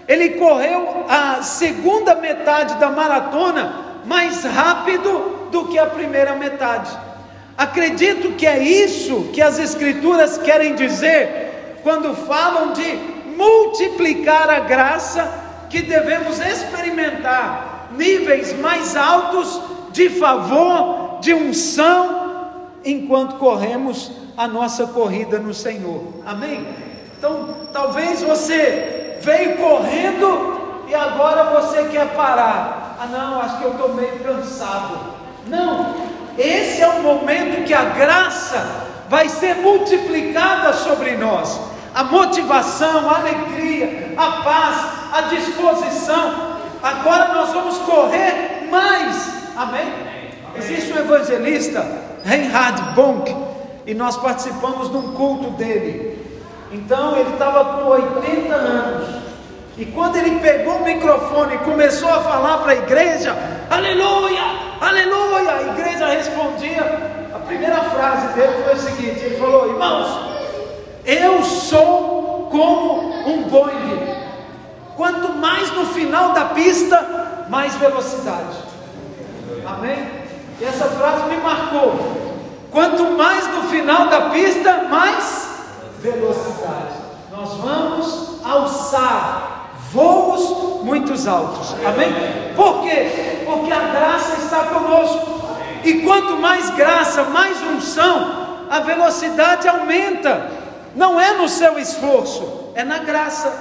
ele 0.07 0.31
correu 0.31 1.05
a 1.09 1.43
segunda 1.43 2.15
metade 2.15 2.77
da 2.77 2.91
maratona 2.91 3.75
mais 4.05 4.45
rápido 4.45 5.49
do 5.51 5.65
que 5.67 5.81
a 5.81 5.87
primeira 5.87 6.37
metade. 6.37 6.97
Acredito 7.57 8.33
que 8.33 8.47
é 8.47 8.63
isso 8.63 9.31
que 9.33 9.43
as 9.43 9.59
Escrituras 9.59 10.39
querem 10.39 10.75
dizer 10.75 11.81
quando 11.83 12.15
falam 12.15 12.73
de 12.73 12.95
multiplicar 13.37 14.49
a 14.49 14.61
graça, 14.61 15.41
que 15.69 15.83
devemos 15.83 16.39
experimentar 16.39 17.89
níveis 17.97 18.59
mais 18.59 18.97
altos 18.97 19.61
de 19.91 20.09
favor, 20.11 21.19
de 21.21 21.35
unção, 21.35 22.69
enquanto 22.85 23.37
corremos 23.37 24.11
a 24.37 24.47
nossa 24.47 24.87
corrida 24.87 25.39
no 25.39 25.53
Senhor. 25.53 26.03
Amém? 26.27 26.67
Então, 27.17 27.57
talvez 27.73 28.23
você 28.23 29.19
veio 29.21 29.57
correndo 29.57 30.85
e 30.89 30.95
agora 30.95 31.61
você 31.61 31.85
quer 31.85 32.09
parar. 32.15 32.97
Ah, 33.01 33.07
não, 33.07 33.41
acho 33.41 33.59
que 33.59 33.65
eu 33.65 33.73
estou 33.73 33.95
meio 33.95 34.19
cansado. 34.21 34.99
Não, 35.47 35.95
esse 36.39 36.81
é 36.81 36.89
o 36.89 37.03
momento 37.03 37.65
que 37.65 37.75
a 37.75 37.85
graça 37.85 38.65
vai 39.09 39.29
ser 39.29 39.57
multiplicada 39.57 40.73
sobre 40.73 41.17
nós. 41.17 41.61
A 41.95 42.05
motivação, 42.05 43.11
a 43.11 43.19
alegria, 43.19 44.15
a 44.17 44.43
paz, 44.43 44.77
a 45.13 45.21
disposição. 45.23 46.57
Agora 46.83 47.35
nós 47.35 47.53
vamos 47.53 47.79
correr 47.79 48.69
mais. 48.71 49.31
Amém? 49.57 49.93
Existe 50.57 50.93
um 50.93 50.99
evangelista, 50.99 51.85
Reinhard 52.25 52.95
Bonk, 52.95 53.35
e 53.87 53.95
nós 53.95 54.17
participamos 54.17 54.91
de 54.91 54.97
um 54.97 55.13
culto 55.13 55.51
dele. 55.51 56.19
Então 56.73 57.17
ele 57.19 57.31
estava 57.31 57.65
com 57.77 57.89
80 57.91 58.55
anos. 58.55 59.23
E 59.77 59.87
quando 59.87 60.17
ele 60.17 60.39
pegou 60.41 60.77
o 60.77 60.85
microfone 60.85 61.55
e 61.55 61.59
começou 61.59 62.09
a 62.09 62.21
falar 62.21 62.59
para 62.59 62.73
a 62.73 62.77
igreja, 62.77 63.37
aleluia, 63.71 64.43
aleluia, 64.87 65.53
a 65.53 65.63
igreja 65.63 66.07
respondia. 66.09 66.83
A 67.35 67.39
primeira 67.39 67.81
frase 67.85 68.35
dele 68.35 68.63
foi 68.65 68.75
o 68.75 68.79
seguinte: 68.79 69.25
ele 69.25 69.37
falou, 69.37 69.69
irmãos, 69.69 70.19
eu 71.05 71.43
sou 71.43 72.49
como 72.51 73.29
um 73.29 73.43
Boeing. 73.45 74.23
Quanto 74.97 75.33
mais 75.35 75.71
no 75.73 75.87
final 75.87 76.33
da 76.33 76.47
pista, 76.47 77.47
mais 77.49 77.75
velocidade. 77.77 78.57
Amém? 79.67 80.09
E 80.61 80.65
essa 80.65 80.85
frase 80.87 81.25
me 81.29 81.37
marcou. 81.39 82.23
Quanto 82.71 83.05
mais 83.13 83.47
no 83.49 83.63
final 83.65 84.09
da 84.09 84.31
pista, 84.31 84.85
mais 84.89 85.49
velocidade. 86.01 86.97
Nós 87.31 87.55
vamos 87.55 88.45
alçar 88.45 89.52
voos 89.93 90.83
muito 90.85 91.13
altos. 91.29 91.75
Amém? 91.87 92.13
Por 92.57 92.83
quê? 92.83 93.43
Porque 93.45 93.73
a 93.73 93.81
graça 93.81 94.43
está 94.43 94.65
conosco. 94.65 95.43
E 95.85 96.01
quanto 96.01 96.37
mais 96.37 96.71
graça, 96.71 97.25
mais 97.25 97.61
unção, 97.63 98.67
a 98.71 98.81
velocidade 98.81 99.69
aumenta. 99.69 100.51
Não 100.95 101.21
é 101.21 101.35
no 101.35 101.49
seu 101.49 101.79
esforço, 101.79 102.71
é 102.75 102.85
na 102.85 102.99
graça. 102.99 103.53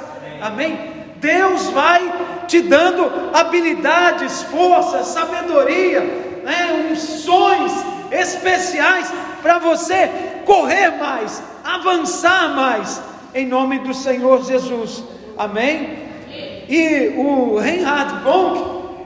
Amém? 0.42 0.92
Deus 1.18 1.70
vai 1.70 2.02
te 2.48 2.62
dando 2.62 3.30
habilidades, 3.34 4.44
forças, 4.44 5.08
sabedoria, 5.08 6.02
né, 6.44 6.90
unções 6.92 7.72
especiais 8.12 9.12
para 9.42 9.60
você 9.60 10.10
correr 10.46 10.90
mais, 10.98 11.42
avançar 11.64 12.50
mais, 12.56 13.02
em 13.34 13.46
nome 13.46 13.80
do 13.80 13.94
Senhor 13.94 14.44
Jesus. 14.44 15.04
Amém? 15.38 16.11
E 16.72 17.16
o 17.18 17.58
Reinhard 17.58 18.24
Bonk, 18.24 18.62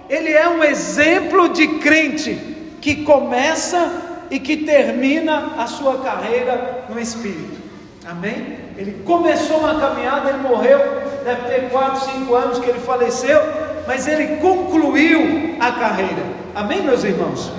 ele 0.08 0.32
é 0.32 0.48
um 0.48 0.64
exemplo 0.64 1.50
de 1.50 1.68
crente 1.80 2.40
que 2.80 2.98
começa 2.98 3.92
e 4.30 4.40
que 4.40 4.58
termina 4.58 5.54
a 5.58 5.66
sua 5.66 5.98
carreira 5.98 6.86
no 6.88 7.00
Espírito. 7.00 7.58
Amém? 8.06 8.58
Ele 8.78 9.02
começou 9.04 9.58
uma 9.58 9.80
caminhada, 9.80 10.30
ele 10.30 10.48
morreu, 10.48 10.78
deve 11.24 11.42
ter 11.48 11.70
4, 11.72 12.12
5 12.12 12.36
anos 12.36 12.60
que 12.60 12.70
ele 12.70 12.78
faleceu, 12.82 13.40
mas 13.88 14.08
ele 14.08 14.38
concluiu 14.38 15.56
a 15.60 15.72
carreira. 15.72 16.22
Amém, 16.54 16.84
meus 16.84 17.04
irmãos? 17.04 17.52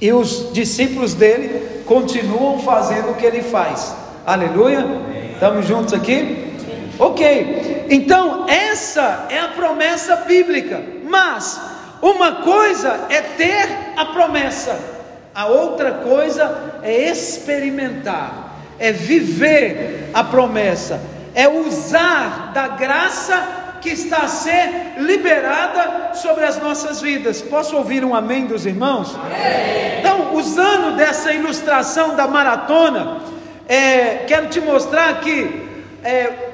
E 0.00 0.12
os 0.12 0.52
discípulos 0.52 1.14
dele 1.14 1.82
continuam 1.84 2.60
fazendo 2.60 3.10
o 3.10 3.14
que 3.14 3.26
ele 3.26 3.42
faz. 3.42 3.92
Aleluia? 4.24 4.86
Estamos 5.32 5.66
juntos 5.66 5.92
aqui? 5.92 6.54
Ok, 6.96 7.67
então 7.88 8.46
essa 8.48 9.26
é 9.30 9.38
a 9.38 9.48
promessa 9.48 10.16
bíblica, 10.16 10.82
mas 11.04 11.60
uma 12.00 12.42
coisa 12.42 13.06
é 13.08 13.20
ter 13.20 13.68
a 13.96 14.06
promessa, 14.06 14.78
a 15.34 15.46
outra 15.46 15.92
coisa 15.92 16.80
é 16.82 17.10
experimentar, 17.10 18.56
é 18.78 18.92
viver 18.92 20.10
a 20.12 20.22
promessa, 20.22 21.00
é 21.34 21.48
usar 21.48 22.52
da 22.52 22.68
graça 22.68 23.58
que 23.80 23.90
está 23.90 24.18
a 24.18 24.28
ser 24.28 24.94
liberada 24.98 26.14
sobre 26.14 26.44
as 26.44 26.60
nossas 26.60 27.00
vidas. 27.00 27.40
Posso 27.40 27.76
ouvir 27.76 28.04
um 28.04 28.14
amém 28.14 28.46
dos 28.46 28.66
irmãos? 28.66 29.16
Então, 29.98 30.34
usando 30.34 30.96
dessa 30.96 31.32
ilustração 31.32 32.16
da 32.16 32.26
maratona, 32.26 33.18
é, 33.68 34.24
quero 34.26 34.48
te 34.48 34.60
mostrar 34.60 35.20
que 35.20 35.68
é, 36.02 36.47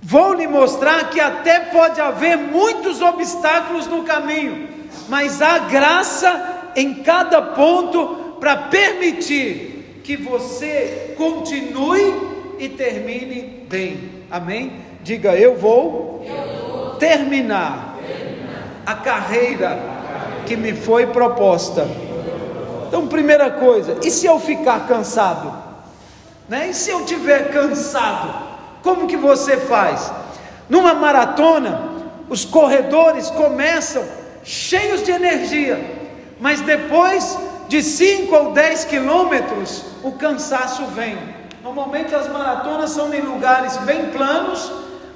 Vou 0.00 0.32
lhe 0.32 0.46
mostrar 0.46 1.10
que 1.10 1.20
até 1.20 1.60
pode 1.60 2.00
haver 2.00 2.36
muitos 2.36 3.02
obstáculos 3.02 3.86
no 3.86 4.04
caminho, 4.04 4.68
mas 5.08 5.42
há 5.42 5.58
graça 5.58 6.70
em 6.76 6.94
cada 7.02 7.42
ponto 7.42 8.36
para 8.38 8.56
permitir 8.56 10.00
que 10.04 10.16
você 10.16 11.14
continue 11.16 12.14
e 12.58 12.68
termine 12.68 13.66
bem. 13.68 14.10
Amém? 14.30 14.80
Diga, 15.02 15.34
eu 15.34 15.56
vou, 15.56 16.24
terminar 16.98 17.96
a 18.86 18.94
carreira 18.94 19.78
que 20.46 20.56
me 20.56 20.72
foi 20.72 21.08
proposta. 21.08 21.86
Então, 22.86 23.06
primeira 23.06 23.50
coisa, 23.50 23.98
e 24.02 24.10
se 24.10 24.26
eu 24.26 24.40
ficar 24.40 24.86
cansado? 24.88 25.52
Né? 26.48 26.70
E 26.70 26.74
se 26.74 26.90
eu 26.90 27.04
tiver 27.04 27.50
cansado? 27.50 28.47
Como 28.82 29.06
que 29.06 29.16
você 29.16 29.56
faz? 29.56 30.10
Numa 30.68 30.94
maratona, 30.94 31.80
os 32.28 32.44
corredores 32.44 33.30
começam 33.30 34.04
cheios 34.44 35.02
de 35.02 35.10
energia, 35.10 35.78
mas 36.40 36.60
depois 36.60 37.38
de 37.68 37.82
5 37.82 38.34
ou 38.34 38.52
10 38.52 38.84
quilômetros, 38.84 39.84
o 40.02 40.12
cansaço 40.12 40.84
vem. 40.86 41.16
Normalmente 41.62 42.14
as 42.14 42.28
maratonas 42.28 42.90
são 42.90 43.12
em 43.12 43.20
lugares 43.20 43.76
bem 43.78 44.06
planos, 44.06 44.70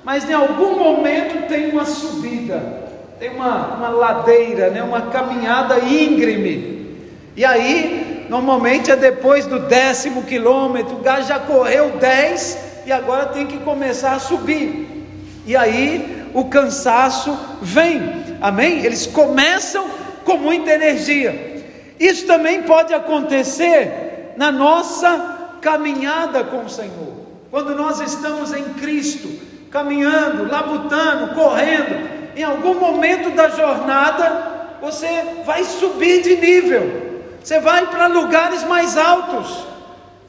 mas 0.05 0.29
em 0.29 0.35
algum 0.35 0.77
momento 0.77 1.47
tem 1.49 1.71
uma 1.71 1.85
subida, 1.85 2.83
tem 3.19 3.31
uma, 3.31 3.77
uma 3.77 3.89
ladeira, 3.89 4.69
né, 4.71 4.83
uma 4.83 5.03
caminhada 5.03 5.79
íngreme. 5.79 6.99
E 7.37 7.45
aí, 7.45 8.27
normalmente 8.29 8.91
é 8.91 8.97
depois 8.97 9.47
do 9.47 9.61
décimo 9.61 10.25
quilômetro, 10.25 10.97
o 10.97 11.01
gás 11.01 11.27
já 11.27 11.39
correu 11.39 11.93
10 11.99 12.72
e 12.87 12.93
agora 12.93 13.27
tem 13.27 13.47
que 13.47 13.59
começar 13.59 14.13
a 14.13 14.19
subir. 14.19 15.07
E 15.47 15.57
aí 15.57 16.29
o 16.35 16.45
cansaço 16.47 17.37
vem, 17.61 18.37
amém? 18.41 18.85
Eles 18.85 19.07
começam 19.07 19.87
com 20.25 20.37
muita 20.37 20.73
energia. 20.73 21.65
Isso 21.99 22.27
também 22.27 22.63
pode 22.63 22.93
acontecer 22.95 24.35
na 24.37 24.51
nossa 24.51 25.57
caminhada 25.61 26.45
com 26.45 26.65
o 26.65 26.71
Senhor. 26.71 27.23
Quando 27.51 27.75
nós 27.75 28.01
estamos 28.01 28.53
em 28.53 28.65
Cristo, 28.75 29.29
caminhando, 29.71 30.51
labutando, 30.51 31.35
correndo, 31.35 32.09
em 32.35 32.43
algum 32.43 32.75
momento 32.75 33.31
da 33.31 33.49
jornada, 33.51 34.79
você 34.81 35.07
vai 35.45 35.63
subir 35.65 36.23
de 36.23 36.37
nível, 36.37 37.13
você 37.43 37.61
vai 37.61 37.87
para 37.87 38.07
lugares 38.07 38.65
mais 38.65 38.97
altos, 38.97 39.67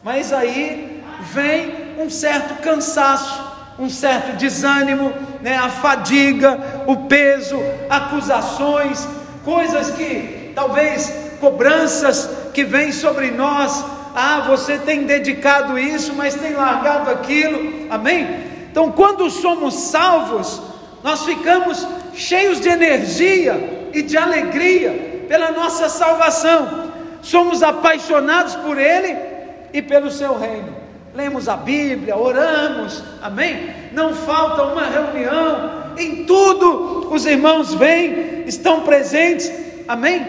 mas 0.03 0.33
aí 0.33 1.01
vem 1.21 1.82
um 1.97 2.09
certo 2.09 2.61
cansaço, 2.61 3.53
um 3.77 3.89
certo 3.89 4.37
desânimo, 4.37 5.13
né, 5.41 5.57
a 5.57 5.69
fadiga, 5.69 6.83
o 6.87 7.07
peso, 7.07 7.59
acusações, 7.89 9.07
coisas 9.43 9.91
que 9.91 10.51
talvez 10.55 11.13
cobranças 11.39 12.29
que 12.53 12.63
vêm 12.63 12.91
sobre 12.91 13.31
nós. 13.31 13.83
Ah, 14.15 14.45
você 14.47 14.77
tem 14.77 15.05
dedicado 15.05 15.77
isso, 15.77 16.13
mas 16.13 16.35
tem 16.35 16.53
largado 16.53 17.09
aquilo. 17.09 17.87
Amém? 17.89 18.27
Então, 18.71 18.91
quando 18.91 19.29
somos 19.29 19.73
salvos, 19.73 20.61
nós 21.03 21.25
ficamos 21.25 21.85
cheios 22.13 22.59
de 22.59 22.69
energia 22.69 23.89
e 23.91 24.01
de 24.01 24.15
alegria 24.15 25.25
pela 25.27 25.51
nossa 25.51 25.89
salvação. 25.89 26.91
Somos 27.21 27.63
apaixonados 27.63 28.55
por 28.55 28.77
Ele 28.77 29.17
e 29.73 29.81
pelo 29.81 30.11
Seu 30.11 30.37
reino 30.37 30.82
lemos 31.13 31.47
a 31.47 31.55
Bíblia, 31.55 32.17
oramos, 32.17 33.03
amém? 33.21 33.69
Não 33.91 34.15
falta 34.15 34.63
uma 34.63 34.85
reunião, 34.85 35.93
em 35.97 36.25
tudo 36.25 37.13
os 37.13 37.25
irmãos 37.25 37.73
vêm, 37.73 38.43
estão 38.47 38.81
presentes, 38.81 39.51
amém? 39.87 40.25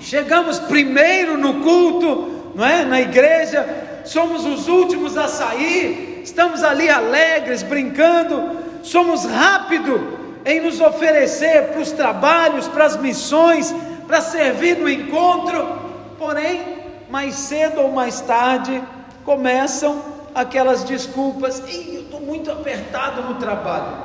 Chegamos 0.00 0.58
primeiro 0.58 1.36
no 1.36 1.60
culto, 1.60 2.52
não 2.54 2.64
é? 2.64 2.84
Na 2.84 3.00
igreja, 3.00 4.02
somos 4.04 4.46
os 4.46 4.68
últimos 4.68 5.18
a 5.18 5.28
sair, 5.28 6.22
estamos 6.24 6.62
ali 6.62 6.88
alegres, 6.88 7.62
brincando, 7.62 8.58
somos 8.82 9.26
rápidos 9.26 10.00
em 10.46 10.60
nos 10.60 10.80
oferecer 10.80 11.68
para 11.68 11.80
os 11.80 11.92
trabalhos, 11.92 12.68
para 12.68 12.84
as 12.84 12.96
missões, 12.96 13.74
para 14.06 14.20
servir 14.22 14.78
no 14.78 14.88
encontro, 14.88 15.78
porém, 16.18 16.62
mais 17.10 17.34
cedo 17.34 17.80
ou 17.82 17.92
mais 17.92 18.20
tarde, 18.22 18.82
começam 19.24 20.02
aquelas 20.34 20.84
desculpas, 20.84 21.62
e 21.68 21.94
eu 21.94 22.00
estou 22.02 22.20
muito 22.20 22.50
apertado 22.50 23.22
no 23.22 23.34
trabalho. 23.34 24.04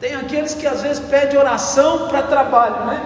Tem 0.00 0.14
aqueles 0.14 0.54
que 0.54 0.66
às 0.66 0.82
vezes 0.82 0.98
pedem 0.98 1.38
oração 1.38 2.08
para 2.08 2.22
trabalho, 2.22 2.86
né? 2.86 3.00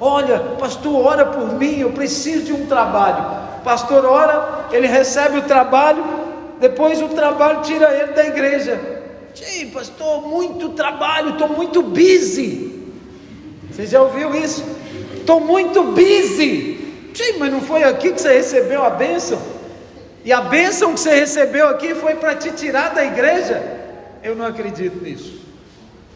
Olha, 0.00 0.38
pastor, 0.58 1.06
ora 1.06 1.24
por 1.26 1.54
mim, 1.54 1.78
eu 1.78 1.92
preciso 1.92 2.44
de 2.44 2.52
um 2.52 2.66
trabalho. 2.66 3.44
Pastor 3.62 4.04
ora, 4.04 4.66
ele 4.72 4.86
recebe 4.86 5.38
o 5.38 5.42
trabalho, 5.42 6.04
depois 6.60 7.00
o 7.00 7.08
trabalho 7.08 7.62
tira 7.62 7.92
ele 7.94 8.12
da 8.12 8.26
igreja. 8.26 8.80
Sim, 9.34 9.70
pastor, 9.70 10.26
muito 10.26 10.70
trabalho, 10.70 11.30
estou 11.30 11.48
muito 11.48 11.82
busy. 11.82 12.92
Você 13.70 13.86
já 13.86 14.02
ouviu 14.02 14.34
isso? 14.34 14.64
Estou 15.16 15.40
muito 15.40 15.82
busy. 15.82 17.10
Sim, 17.14 17.38
mas 17.38 17.50
não 17.50 17.60
foi 17.60 17.82
aqui 17.84 18.12
que 18.12 18.20
você 18.20 18.34
recebeu 18.34 18.84
a 18.84 18.90
bênção? 18.90 19.53
E 20.24 20.32
a 20.32 20.40
bênção 20.40 20.94
que 20.94 21.00
você 21.00 21.14
recebeu 21.14 21.68
aqui 21.68 21.94
foi 21.94 22.14
para 22.14 22.34
te 22.34 22.50
tirar 22.52 22.94
da 22.94 23.04
igreja? 23.04 23.62
Eu 24.22 24.34
não 24.34 24.46
acredito 24.46 25.02
nisso. 25.04 25.42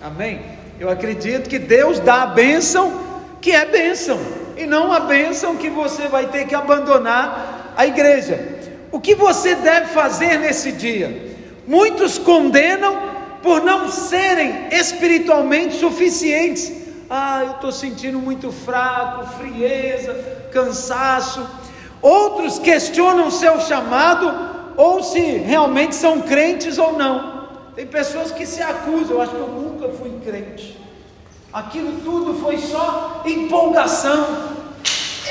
Amém? 0.01 0.41
Eu 0.81 0.89
acredito 0.89 1.49
que 1.49 1.59
Deus 1.59 2.01
dá 2.01 2.23
a 2.23 2.27
bênção 2.27 3.07
que 3.41 3.53
é 3.53 3.65
bênção, 3.67 4.19
e 4.57 4.67
não 4.67 4.93
a 4.93 5.01
bênção 5.01 5.57
que 5.57 5.71
você 5.71 6.09
vai 6.09 6.27
ter 6.27 6.47
que 6.47 6.55
abandonar 6.55 7.75
a 7.77 7.87
igreja. 7.87 8.59
O 8.91 8.99
que 8.99 9.15
você 9.15 9.55
deve 9.55 9.87
fazer 9.89 10.39
nesse 10.39 10.73
dia? 10.73 11.37
Muitos 11.67 12.19
condenam 12.19 13.11
por 13.43 13.63
não 13.63 13.89
serem 13.91 14.69
espiritualmente 14.73 15.77
suficientes. 15.77 16.73
Ah, 17.09 17.43
eu 17.45 17.51
estou 17.53 17.71
sentindo 17.71 18.19
muito 18.19 18.51
fraco, 18.51 19.27
frieza, 19.39 20.15
cansaço. 20.51 21.47
Outros 22.01 22.59
questionam 22.59 23.31
seu 23.31 23.61
chamado 23.61 24.49
ou 24.77 25.03
se 25.03 25.21
realmente 25.21 25.95
são 25.95 26.21
crentes 26.21 26.79
ou 26.79 26.93
não. 26.93 27.39
Tem 27.75 27.87
pessoas 27.87 28.31
que 28.31 28.47
se 28.47 28.63
acusam, 28.63 29.17
eu 29.17 29.23
acho 29.23 29.33
que 29.33 29.41
eu 29.41 29.49
nunca 29.49 29.89
fui 29.89 30.11
crente. 30.25 30.79
Aquilo 31.53 32.01
tudo 32.05 32.35
foi 32.41 32.59
só 32.59 33.23
empolgação. 33.27 34.27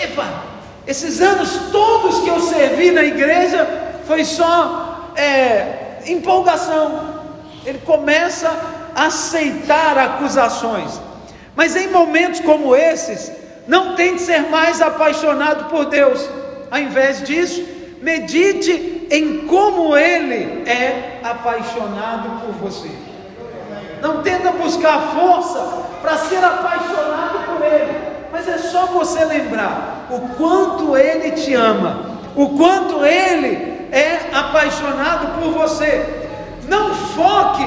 Epa, 0.01 0.43
esses 0.85 1.21
anos 1.21 1.71
todos 1.71 2.19
que 2.19 2.29
eu 2.29 2.39
servi 2.41 2.91
na 2.91 3.03
igreja 3.03 3.67
foi 4.05 4.25
só 4.25 5.11
é, 5.15 5.99
empolgação. 6.05 7.17
Ele 7.65 7.79
começa 7.79 8.49
a 8.95 9.05
aceitar 9.05 9.97
acusações. 9.97 10.99
Mas 11.55 11.75
em 11.75 11.87
momentos 11.89 12.39
como 12.41 12.75
esses, 12.75 13.31
não 13.67 13.95
tente 13.95 14.21
ser 14.21 14.49
mais 14.49 14.81
apaixonado 14.81 15.69
por 15.69 15.85
Deus 15.85 16.27
ao 16.69 16.79
invés 16.79 17.23
disso, 17.23 17.63
medite 18.01 19.07
em 19.09 19.47
como 19.47 19.95
Ele 19.95 20.69
é 20.69 21.19
apaixonado 21.23 22.41
por 22.41 22.53
você. 22.69 22.89
Não 24.01 24.21
tenta 24.21 24.51
buscar 24.51 25.13
força 25.13 25.83
para 26.01 26.17
ser 26.17 26.43
apaixonado 26.43 27.39
por 27.45 27.65
Ele, 27.65 27.97
mas 28.31 28.47
é 28.47 28.57
só 28.57 28.85
você 28.87 29.25
lembrar 29.25 30.07
o 30.09 30.19
quanto 30.35 30.95
Ele 30.95 31.31
te 31.31 31.53
ama, 31.53 32.19
o 32.35 32.49
quanto 32.49 33.03
Ele 33.05 33.87
é 33.91 34.29
apaixonado 34.33 35.39
por 35.39 35.51
você. 35.51 36.05
Não 36.67 36.93
foque 36.93 37.65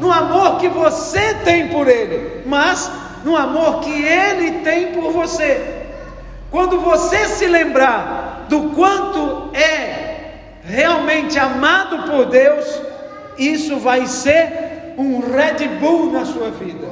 no 0.00 0.10
amor 0.10 0.58
que 0.58 0.68
você 0.68 1.34
tem 1.44 1.68
por 1.68 1.88
Ele, 1.88 2.42
mas 2.46 2.90
no 3.24 3.36
amor 3.36 3.80
que 3.80 4.02
Ele 4.04 4.60
tem 4.60 4.92
por 4.92 5.12
você. 5.12 5.84
Quando 6.50 6.80
você 6.80 7.26
se 7.26 7.46
lembrar 7.46 8.35
do 8.48 8.70
quanto 8.70 9.50
é 9.54 10.06
realmente 10.64 11.38
amado 11.38 12.10
por 12.10 12.26
Deus, 12.26 12.80
isso 13.38 13.78
vai 13.78 14.06
ser 14.06 14.94
um 14.98 15.20
Red 15.20 15.68
Bull 15.80 16.12
na 16.12 16.24
sua 16.24 16.50
vida. 16.50 16.86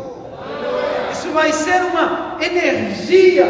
Isso 1.12 1.30
vai 1.30 1.52
ser 1.52 1.82
uma 1.82 2.36
energia 2.40 3.46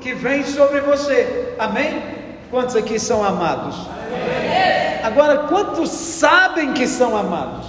que 0.00 0.14
vem 0.14 0.44
sobre 0.44 0.80
você. 0.80 1.54
Amém? 1.58 2.02
Quantos 2.50 2.76
aqui 2.76 2.98
são 2.98 3.24
amados? 3.24 3.76
Agora, 5.02 5.38
quantos 5.48 5.90
sabem 5.90 6.72
que 6.72 6.86
são 6.86 7.16
amados? 7.16 7.66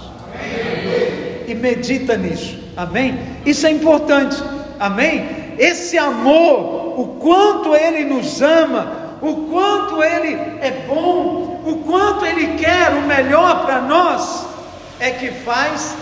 E 1.46 1.54
medita 1.54 2.16
nisso. 2.16 2.58
Amém? 2.76 3.18
Isso 3.44 3.66
é 3.66 3.70
importante. 3.70 4.42
Amém? 4.78 5.54
Esse 5.58 5.98
amor 5.98 6.77
o 6.98 7.06
quanto 7.20 7.76
Ele 7.76 8.04
nos 8.04 8.42
ama, 8.42 9.14
o 9.22 9.48
quanto 9.48 10.02
Ele 10.02 10.34
é 10.60 10.84
bom, 10.88 11.62
o 11.64 11.76
quanto 11.86 12.26
Ele 12.26 12.58
quer 12.58 12.90
o 12.90 13.02
melhor 13.02 13.64
para 13.64 13.80
nós, 13.80 14.44
é 14.98 15.12
que 15.12 15.30
faz 15.30 15.96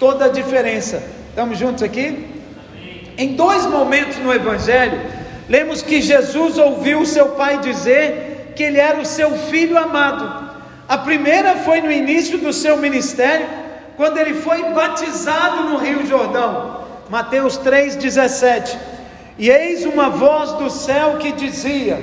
toda 0.00 0.24
a 0.24 0.28
diferença. 0.28 1.00
Estamos 1.28 1.56
juntos 1.56 1.84
aqui? 1.84 2.28
Em 3.16 3.34
dois 3.36 3.66
momentos 3.66 4.16
no 4.16 4.34
Evangelho, 4.34 5.00
lemos 5.48 5.80
que 5.80 6.02
Jesus 6.02 6.58
ouviu 6.58 7.06
seu 7.06 7.28
pai 7.28 7.58
dizer 7.58 8.52
que 8.56 8.64
ele 8.64 8.80
era 8.80 9.00
o 9.00 9.06
seu 9.06 9.30
filho 9.38 9.78
amado. 9.78 10.50
A 10.88 10.98
primeira 10.98 11.54
foi 11.58 11.80
no 11.80 11.92
início 11.92 12.36
do 12.36 12.52
seu 12.52 12.76
ministério, 12.78 13.46
quando 13.96 14.18
ele 14.18 14.34
foi 14.34 14.60
batizado 14.72 15.68
no 15.68 15.76
Rio 15.76 16.04
Jordão. 16.04 16.80
Mateus 17.08 17.56
3,17. 17.58 18.76
E 19.40 19.48
eis 19.48 19.86
uma 19.86 20.10
voz 20.10 20.52
do 20.52 20.68
céu 20.68 21.16
que 21.16 21.32
dizia: 21.32 21.98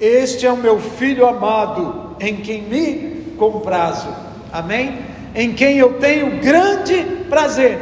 Este 0.00 0.46
é 0.46 0.50
o 0.50 0.56
meu 0.56 0.80
filho 0.80 1.26
amado, 1.28 2.16
em 2.18 2.36
quem 2.36 2.62
me 2.62 3.34
comprazo. 3.36 4.08
Amém? 4.50 5.00
Em 5.34 5.52
quem 5.52 5.76
eu 5.76 5.98
tenho 5.98 6.40
grande 6.40 7.26
prazer. 7.28 7.78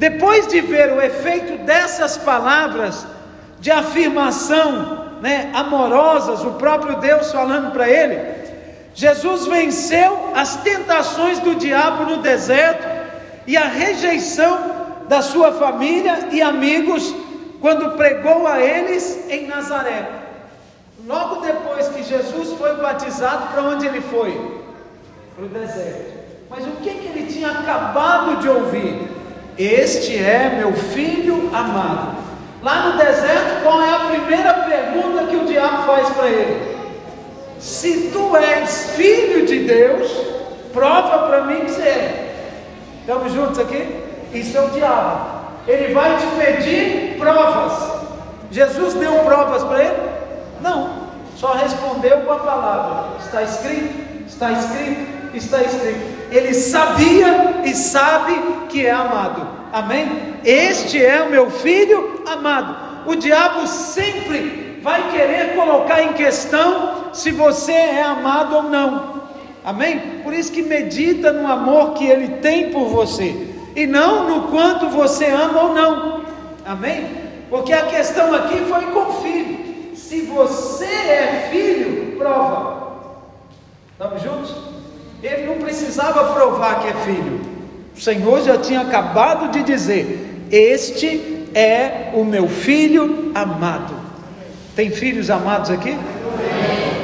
Depois 0.00 0.48
de 0.48 0.60
ver 0.60 0.92
o 0.92 1.00
efeito 1.00 1.64
dessas 1.64 2.16
palavras 2.16 3.06
de 3.60 3.70
afirmação, 3.70 5.20
né, 5.22 5.50
amorosas, 5.54 6.44
o 6.44 6.54
próprio 6.54 6.96
Deus 6.96 7.30
falando 7.30 7.70
para 7.70 7.88
ele, 7.88 8.18
Jesus 8.96 9.46
venceu 9.46 10.30
as 10.34 10.56
tentações 10.56 11.38
do 11.38 11.54
diabo 11.54 12.04
no 12.04 12.16
deserto 12.16 12.84
e 13.46 13.56
a 13.56 13.68
rejeição 13.68 14.58
da 15.08 15.22
sua 15.22 15.52
família 15.52 16.30
e 16.32 16.42
amigos 16.42 17.14
quando 17.60 17.96
pregou 17.96 18.46
a 18.46 18.60
eles 18.60 19.28
em 19.28 19.46
Nazaré. 19.46 20.08
Logo 21.06 21.40
depois 21.40 21.88
que 21.88 22.02
Jesus 22.02 22.52
foi 22.58 22.76
batizado, 22.76 23.48
para 23.52 23.62
onde 23.62 23.86
ele 23.86 24.00
foi? 24.00 24.32
Para 25.36 25.44
o 25.44 25.48
deserto. 25.48 26.18
Mas 26.50 26.66
o 26.66 26.70
que, 26.82 26.90
que 26.90 27.06
ele 27.06 27.32
tinha 27.32 27.50
acabado 27.50 28.36
de 28.40 28.48
ouvir? 28.48 29.08
Este 29.56 30.16
é 30.16 30.56
meu 30.56 30.72
filho 30.72 31.50
amado. 31.54 32.16
Lá 32.62 32.88
no 32.88 32.98
deserto, 32.98 33.62
qual 33.62 33.82
é 33.82 33.90
a 33.90 33.98
primeira 34.10 34.54
pergunta 34.54 35.24
que 35.24 35.36
o 35.36 35.46
diabo 35.46 35.84
faz 35.84 36.08
para 36.10 36.28
ele? 36.28 36.76
Se 37.58 38.10
tu 38.12 38.36
és 38.36 38.90
filho 38.96 39.46
de 39.46 39.64
Deus, 39.64 40.10
prova 40.72 41.26
para 41.26 41.44
mim 41.44 41.60
que 41.60 41.72
você 41.72 41.82
é. 41.82 42.34
Estamos 43.00 43.32
juntos 43.32 43.58
aqui? 43.58 43.86
Isso 44.32 44.56
é 44.56 44.60
o 44.60 44.70
diabo. 44.70 45.38
Ele 45.66 45.92
vai 45.92 46.16
te 46.16 46.26
pedir 46.36 46.87
provas. 47.32 47.72
Jesus 48.50 48.94
deu 48.94 49.12
provas 49.20 49.62
para 49.64 49.84
ele? 49.84 49.96
Não. 50.60 51.08
Só 51.36 51.52
respondeu 51.52 52.18
com 52.22 52.32
a 52.32 52.38
palavra. 52.38 53.08
Está 53.20 53.42
escrito, 53.42 54.26
está 54.26 54.52
escrito, 54.52 55.36
está 55.36 55.62
escrito. 55.62 56.18
Ele 56.30 56.52
sabia 56.54 57.60
e 57.64 57.74
sabe 57.74 58.34
que 58.68 58.84
é 58.84 58.90
amado. 58.90 59.46
Amém? 59.72 60.34
Este 60.44 61.04
é 61.04 61.22
o 61.22 61.30
meu 61.30 61.50
filho 61.50 62.22
amado. 62.26 62.76
O 63.06 63.14
diabo 63.14 63.66
sempre 63.66 64.80
vai 64.82 65.10
querer 65.10 65.54
colocar 65.54 66.02
em 66.02 66.14
questão 66.14 67.10
se 67.12 67.30
você 67.30 67.72
é 67.72 68.02
amado 68.02 68.56
ou 68.56 68.62
não. 68.64 69.18
Amém? 69.64 70.20
Por 70.24 70.32
isso 70.32 70.50
que 70.50 70.62
medita 70.62 71.32
no 71.32 71.46
amor 71.46 71.94
que 71.94 72.06
ele 72.06 72.36
tem 72.38 72.70
por 72.70 72.88
você 72.88 73.48
e 73.76 73.86
não 73.86 74.28
no 74.28 74.48
quanto 74.48 74.88
você 74.88 75.26
ama 75.26 75.62
ou 75.62 75.74
não. 75.74 76.20
Amém? 76.64 77.17
Porque 77.50 77.72
a 77.72 77.86
questão 77.86 78.34
aqui 78.34 78.58
foi 78.68 78.86
com 78.86 79.12
filho. 79.22 79.96
Se 79.96 80.22
você 80.22 80.84
é 80.84 81.48
filho, 81.50 82.16
prova. 82.18 82.92
Estamos 83.92 84.22
juntos? 84.22 84.54
Ele 85.22 85.46
não 85.46 85.56
precisava 85.56 86.32
provar 86.32 86.80
que 86.80 86.88
é 86.88 86.94
filho. 87.04 87.40
O 87.96 88.00
Senhor 88.00 88.42
já 88.42 88.58
tinha 88.58 88.80
acabado 88.80 89.50
de 89.50 89.62
dizer: 89.62 90.46
Este 90.50 91.48
é 91.54 92.10
o 92.14 92.24
meu 92.24 92.48
filho 92.48 93.32
amado. 93.34 93.94
Tem 94.76 94.90
filhos 94.90 95.30
amados 95.30 95.70
aqui? 95.70 95.96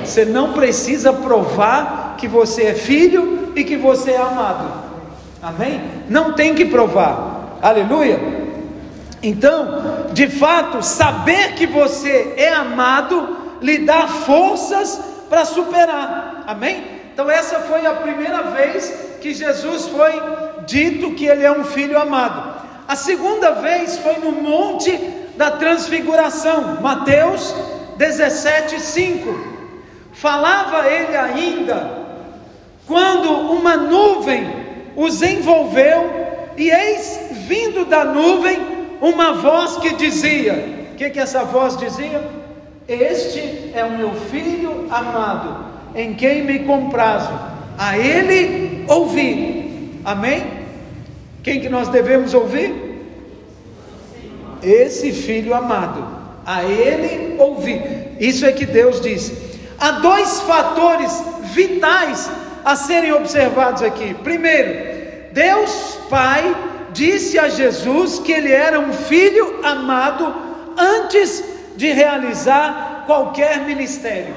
Você 0.04 0.24
não 0.24 0.52
precisa 0.52 1.12
provar 1.12 2.16
que 2.16 2.28
você 2.28 2.64
é 2.64 2.74
filho 2.74 3.52
e 3.56 3.64
que 3.64 3.76
você 3.76 4.12
é 4.12 4.20
amado. 4.20 4.84
Amém? 5.42 5.80
Não 6.08 6.34
tem 6.34 6.54
que 6.54 6.66
provar. 6.66 7.58
Aleluia. 7.60 8.43
Então, 9.26 10.10
de 10.12 10.28
fato, 10.28 10.82
saber 10.82 11.54
que 11.54 11.66
você 11.66 12.34
é 12.36 12.52
amado 12.52 13.56
lhe 13.62 13.78
dá 13.78 14.06
forças 14.06 15.00
para 15.30 15.46
superar. 15.46 16.44
Amém? 16.46 16.84
Então, 17.10 17.30
essa 17.30 17.60
foi 17.60 17.86
a 17.86 17.94
primeira 17.94 18.42
vez 18.42 19.16
que 19.22 19.32
Jesus 19.32 19.88
foi 19.88 20.12
dito 20.66 21.12
que 21.12 21.24
ele 21.24 21.42
é 21.42 21.50
um 21.50 21.64
filho 21.64 21.98
amado. 21.98 22.54
A 22.86 22.94
segunda 22.94 23.52
vez 23.52 23.96
foi 23.96 24.18
no 24.18 24.30
Monte 24.30 24.94
da 25.38 25.52
Transfiguração, 25.52 26.82
Mateus 26.82 27.54
17, 27.96 28.78
5. 28.78 29.54
Falava 30.12 30.86
ele 30.86 31.16
ainda 31.16 32.04
quando 32.86 33.30
uma 33.30 33.74
nuvem 33.74 34.64
os 34.94 35.22
envolveu, 35.22 36.52
e 36.58 36.70
eis 36.70 37.20
vindo 37.48 37.86
da 37.86 38.04
nuvem 38.04 38.73
uma 39.04 39.34
voz 39.34 39.76
que 39.76 39.94
dizia: 39.94 40.88
O 40.92 40.96
que, 40.96 41.10
que 41.10 41.20
essa 41.20 41.44
voz 41.44 41.76
dizia? 41.76 42.22
Este 42.88 43.70
é 43.74 43.84
o 43.84 43.96
meu 43.96 44.14
filho 44.14 44.86
amado, 44.90 45.66
em 45.94 46.14
quem 46.14 46.42
me 46.42 46.60
comprazo, 46.60 47.32
a 47.78 47.98
ele 47.98 48.84
ouvi. 48.88 50.00
Amém? 50.04 50.42
Quem 51.42 51.60
que 51.60 51.68
nós 51.68 51.88
devemos 51.88 52.32
ouvir? 52.32 52.74
Esse 54.62 55.12
filho 55.12 55.54
amado, 55.54 56.06
a 56.46 56.64
ele 56.64 57.36
ouvir. 57.38 58.16
Isso 58.18 58.46
é 58.46 58.52
que 58.52 58.64
Deus 58.64 59.00
disse. 59.00 59.60
Há 59.78 59.92
dois 59.92 60.40
fatores 60.40 61.22
vitais 61.54 62.30
a 62.64 62.74
serem 62.74 63.12
observados 63.12 63.82
aqui. 63.82 64.14
Primeiro, 64.14 65.32
Deus 65.32 65.98
Pai 66.08 66.54
disse 66.94 67.38
a 67.38 67.48
Jesus 67.48 68.20
que 68.20 68.32
ele 68.32 68.52
era 68.52 68.78
um 68.78 68.92
filho 68.92 69.58
amado 69.62 70.32
antes 70.78 71.44
de 71.76 71.90
realizar 71.92 73.02
qualquer 73.04 73.58
ministério. 73.62 74.32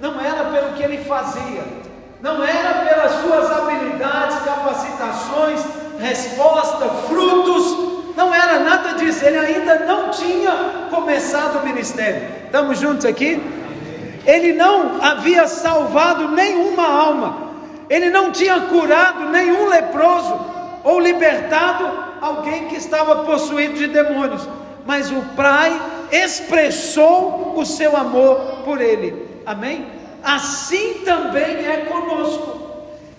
Não 0.00 0.18
era 0.20 0.44
pelo 0.44 0.74
que 0.74 0.82
ele 0.82 1.04
fazia, 1.04 1.64
não 2.22 2.42
era 2.42 2.84
pelas 2.84 3.12
suas 3.20 3.50
habilidades, 3.50 4.38
capacitações, 4.44 5.60
resposta, 5.98 6.88
frutos, 7.08 8.14
não 8.16 8.32
era 8.32 8.60
nada 8.60 8.94
disso, 8.94 9.24
ele 9.24 9.38
ainda 9.38 9.80
não 9.80 10.10
tinha 10.10 10.52
começado 10.90 11.58
o 11.58 11.66
ministério. 11.66 12.22
Estamos 12.44 12.78
juntos 12.78 13.04
aqui? 13.04 13.42
Ele 14.24 14.52
não 14.52 15.02
havia 15.02 15.48
salvado 15.48 16.28
nenhuma 16.28 16.86
alma, 16.86 17.48
ele 17.90 18.08
não 18.08 18.30
tinha 18.30 18.60
curado 18.60 19.30
nenhum 19.30 19.68
leproso 19.68 20.57
ou 20.88 20.98
libertado 20.98 21.86
alguém 22.18 22.68
que 22.68 22.76
estava 22.76 23.24
possuído 23.24 23.74
de 23.74 23.88
demônios, 23.88 24.48
mas 24.86 25.10
o 25.10 25.20
Pai 25.36 25.78
expressou 26.10 27.52
o 27.54 27.66
seu 27.66 27.94
amor 27.94 28.62
por 28.64 28.80
ele. 28.80 29.42
Amém? 29.44 29.86
Assim 30.24 31.02
também 31.04 31.66
é 31.66 31.86
conosco. 31.90 32.56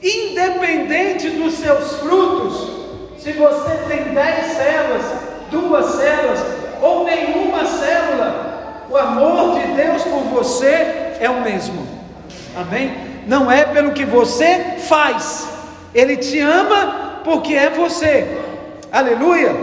Independente 0.01 1.29
dos 1.29 1.53
seus 1.53 1.97
frutos, 1.97 2.71
se 3.19 3.33
você 3.33 3.75
tem 3.87 4.15
dez 4.15 4.53
células, 4.53 5.05
duas 5.51 5.85
células 5.93 6.39
ou 6.81 7.03
nenhuma 7.03 7.65
célula, 7.65 8.87
o 8.89 8.97
amor 8.97 9.59
de 9.59 9.67
Deus 9.73 10.01
por 10.05 10.23
você 10.23 11.17
é 11.19 11.29
o 11.29 11.41
mesmo. 11.41 11.87
Amém? 12.57 13.09
não 13.29 13.51
é 13.51 13.63
pelo 13.63 13.91
que 13.91 14.03
você 14.03 14.77
faz, 14.87 15.47
Ele 15.93 16.17
te 16.17 16.39
ama 16.39 17.08
porque 17.29 17.53
é 17.53 17.69
você, 17.69 18.39
aleluia. 18.91 19.55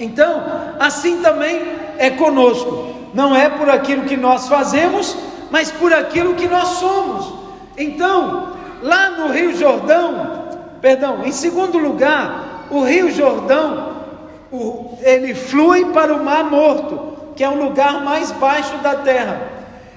Então, 0.00 0.42
assim 0.80 1.20
também 1.20 1.60
é 1.98 2.08
conosco, 2.08 2.94
não 3.12 3.36
é 3.36 3.46
por 3.50 3.68
aquilo 3.68 4.04
que 4.04 4.16
nós 4.16 4.48
fazemos, 4.48 5.14
mas 5.50 5.70
por 5.70 5.92
aquilo 5.92 6.34
que 6.34 6.48
nós 6.48 6.68
somos. 6.78 7.30
Então, 7.76 8.54
lá 8.80 9.10
no 9.10 9.28
Rio 9.28 9.54
Jordão, 9.54 10.48
perdão, 10.80 11.26
em 11.26 11.32
segundo 11.32 11.76
lugar, 11.76 12.64
o 12.70 12.82
Rio 12.82 13.10
Jordão, 13.10 13.94
o, 14.50 14.96
ele 15.02 15.34
flui 15.34 15.84
para 15.92 16.14
o 16.14 16.24
Mar 16.24 16.44
Morto, 16.44 17.18
que 17.36 17.44
é 17.44 17.48
o 17.50 17.62
lugar 17.62 18.02
mais 18.02 18.32
baixo 18.32 18.78
da 18.78 18.94
terra. 18.94 19.42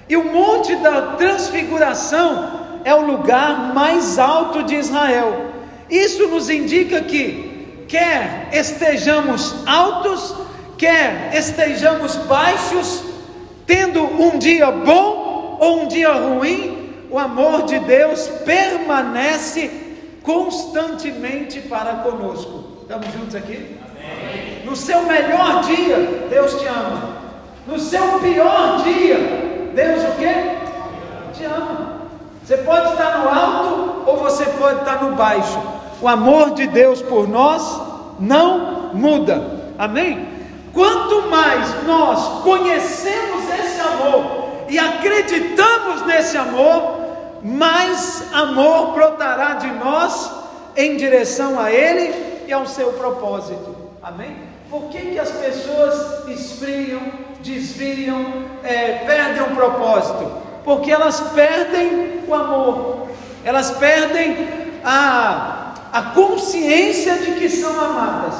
E 0.09 0.17
o 0.17 0.25
Monte 0.25 0.75
da 0.75 1.13
Transfiguração 1.13 2.49
é 2.83 2.93
o 2.93 3.05
lugar 3.05 3.73
mais 3.73 4.19
alto 4.19 4.61
de 4.61 4.75
Israel. 4.75 5.48
Isso 5.89 6.27
nos 6.27 6.49
indica 6.49 7.01
que, 7.01 7.85
quer 7.87 8.49
estejamos 8.51 9.55
altos, 9.65 10.35
quer 10.77 11.31
estejamos 11.33 12.15
baixos, 12.15 13.03
tendo 13.65 14.03
um 14.03 14.37
dia 14.37 14.71
bom 14.71 15.57
ou 15.59 15.81
um 15.81 15.87
dia 15.87 16.11
ruim, 16.13 16.89
o 17.09 17.17
amor 17.17 17.63
de 17.63 17.79
Deus 17.79 18.27
permanece 18.45 19.71
constantemente 20.21 21.59
para 21.61 21.95
conosco. 21.95 22.79
Estamos 22.83 23.07
juntos 23.11 23.35
aqui? 23.35 23.77
Amém. 23.81 24.63
No 24.63 24.75
seu 24.75 25.03
melhor 25.03 25.63
dia, 25.63 26.27
Deus 26.29 26.53
te 26.53 26.65
ama. 26.67 27.17
No 27.67 27.79
seu 27.79 28.19
pior 28.19 28.83
dia, 28.83 29.17
Deus 29.75 30.03
o 30.03 30.17
quê? 30.17 30.33
Te 31.33 31.45
ama. 31.45 31.98
Você 32.49 32.57
pode 32.57 32.93
estar 32.93 33.19
no 33.19 33.29
alto 33.29 34.09
ou 34.09 34.17
você 34.17 34.43
pode 34.43 34.79
estar 34.79 35.03
no 35.03 35.15
baixo. 35.15 35.61
O 36.01 36.07
amor 36.07 36.55
de 36.55 36.65
Deus 36.65 36.99
por 36.99 37.29
nós 37.29 37.79
não 38.19 38.89
muda. 38.91 39.39
Amém? 39.77 40.27
Quanto 40.73 41.29
mais 41.29 41.83
nós 41.85 42.41
conhecemos 42.41 43.43
esse 43.53 43.79
amor 43.79 44.63
e 44.67 44.79
acreditamos 44.79 46.01
nesse 46.07 46.37
amor, 46.37 46.97
mais 47.43 48.23
amor 48.33 48.93
brotará 48.93 49.53
de 49.53 49.69
nós 49.73 50.31
em 50.75 50.97
direção 50.97 51.59
a 51.59 51.71
Ele 51.71 52.45
e 52.47 52.51
ao 52.51 52.65
seu 52.65 52.93
propósito. 52.93 53.75
Amém? 54.01 54.35
Por 54.71 54.85
que, 54.85 54.97
que 54.97 55.19
as 55.19 55.29
pessoas 55.29 56.27
esfriam, 56.27 56.99
desviam, 57.43 58.25
é, 58.63 59.03
perdem 59.05 59.43
o 59.43 59.55
propósito? 59.55 60.31
Porque 60.63 60.91
elas 60.91 61.19
perdem 61.35 62.18
o 62.29 62.35
amor, 62.35 63.07
elas 63.43 63.71
perdem 63.71 64.47
a, 64.83 65.73
a 65.91 66.01
consciência 66.13 67.17
de 67.19 67.31
que 67.31 67.49
são 67.49 67.79
amadas. 67.79 68.35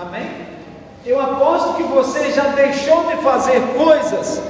Amém? 0.00 0.48
Eu 1.04 1.20
aposto 1.20 1.74
que 1.74 1.82
você 1.84 2.30
já 2.30 2.48
deixou 2.48 3.06
de 3.06 3.16
fazer 3.16 3.60
coisas, 3.76 4.42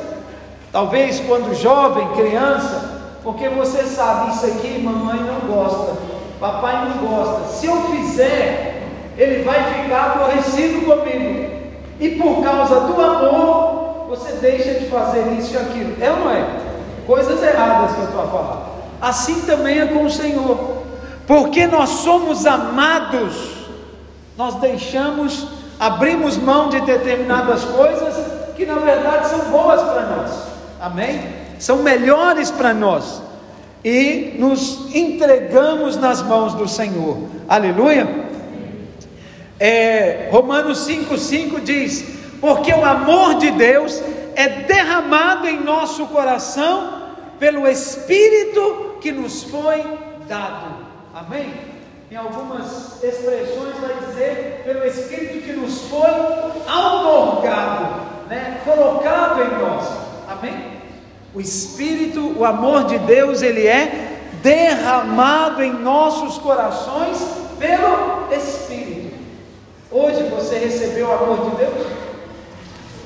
talvez 0.72 1.20
quando 1.20 1.54
jovem, 1.54 2.08
criança, 2.14 3.16
porque 3.22 3.48
você 3.48 3.84
sabe, 3.84 4.34
isso 4.34 4.46
aqui 4.46 4.80
mamãe 4.82 5.20
não 5.20 5.40
gosta, 5.48 5.96
papai 6.40 6.88
não 6.88 7.06
gosta. 7.06 7.54
Se 7.54 7.66
eu 7.66 7.80
fizer, 7.82 8.82
ele 9.16 9.42
vai 9.42 9.62
ficar 9.74 10.12
aborrecido 10.12 10.84
comigo. 10.84 11.58
E 12.00 12.10
por 12.10 12.42
causa 12.42 12.80
do 12.80 13.00
amor, 13.00 14.06
você 14.08 14.32
deixa 14.34 14.74
de 14.74 14.86
fazer 14.86 15.32
isso 15.38 15.54
e 15.54 15.56
aquilo. 15.56 15.96
É 16.00 16.10
ou 16.10 16.16
não 16.18 16.30
é? 16.30 16.44
Coisas 17.06 17.42
erradas 17.42 17.92
que 17.92 18.00
eu 18.00 18.04
estou 18.04 18.22
a 18.22 18.26
falar. 18.26 18.67
Assim 19.00 19.42
também 19.42 19.78
é 19.78 19.87
com 19.87 20.04
o 20.04 20.11
Senhor. 20.11 20.78
Porque 21.26 21.66
nós 21.66 21.90
somos 21.90 22.46
amados, 22.46 23.34
nós 24.37 24.54
deixamos, 24.56 25.46
abrimos 25.78 26.37
mão 26.37 26.70
de 26.70 26.80
determinadas 26.80 27.64
coisas 27.64 28.14
que 28.56 28.64
na 28.64 28.76
verdade 28.76 29.28
são 29.28 29.50
boas 29.50 29.80
para 29.82 30.02
nós. 30.06 30.32
Amém? 30.80 31.20
São 31.58 31.78
melhores 31.78 32.50
para 32.50 32.72
nós. 32.72 33.22
E 33.84 34.34
nos 34.38 34.92
entregamos 34.94 35.96
nas 35.96 36.22
mãos 36.22 36.54
do 36.54 36.66
Senhor. 36.66 37.18
Aleluia. 37.48 38.26
É, 39.61 40.28
Romanos 40.32 40.88
5,5 40.88 41.61
diz: 41.62 42.04
Porque 42.40 42.72
o 42.72 42.84
amor 42.84 43.37
de 43.37 43.50
Deus 43.50 44.02
é 44.34 44.48
derramado 44.48 45.46
em 45.46 45.62
nosso 45.62 46.06
coração 46.06 46.97
pelo 47.38 47.66
Espírito 47.66 48.96
que 49.01 49.12
nos 49.12 49.44
foi 49.44 49.83
dado. 50.29 50.87
Amém? 51.14 51.53
Em 52.11 52.16
algumas 52.16 53.03
expressões 53.03 53.77
vai 53.81 53.94
dizer 54.07 54.62
pelo 54.64 54.85
Espírito 54.85 55.44
que 55.44 55.53
nos 55.53 55.83
foi 55.83 56.11
outorgado, 56.11 58.03
né? 58.29 58.61
colocado 58.64 59.42
em 59.42 59.59
nós. 59.59 59.87
Amém? 60.29 60.79
O 61.35 61.40
Espírito, 61.40 62.35
o 62.37 62.44
amor 62.44 62.85
de 62.85 62.98
Deus, 62.98 63.42
ele 63.42 63.66
é 63.66 64.20
derramado 64.42 65.62
em 65.62 65.72
nossos 65.72 66.38
corações 66.38 67.18
pelo 67.59 68.33
Espírito. 68.33 69.16
Hoje 69.90 70.22
você 70.24 70.59
recebeu 70.59 71.09
o 71.09 71.12
amor 71.12 71.51
de 71.51 71.57
Deus? 71.57 71.87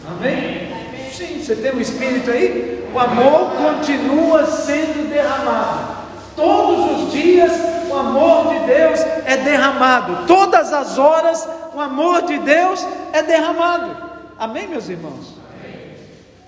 Amém? 0.09 0.72
Sim, 1.13 1.43
você 1.43 1.55
tem 1.55 1.73
o 1.73 1.77
um 1.77 1.81
Espírito 1.81 2.31
aí? 2.31 2.89
O 2.95 2.99
amor 2.99 3.53
continua 3.57 4.47
sendo 4.47 5.11
derramado. 5.11 6.03
Todos 6.35 7.03
os 7.03 7.13
dias 7.13 7.53
o 7.91 7.95
amor 7.95 8.55
de 8.55 8.59
Deus 8.61 9.01
é 9.27 9.37
derramado. 9.37 10.27
Todas 10.27 10.73
as 10.73 10.97
horas 10.97 11.47
o 11.75 11.81
amor 11.81 12.23
de 12.23 12.39
Deus 12.39 12.87
é 13.13 13.23
derramado. 13.23 13.95
Amém, 14.39 14.67
meus 14.67 14.89
irmãos? 14.89 15.35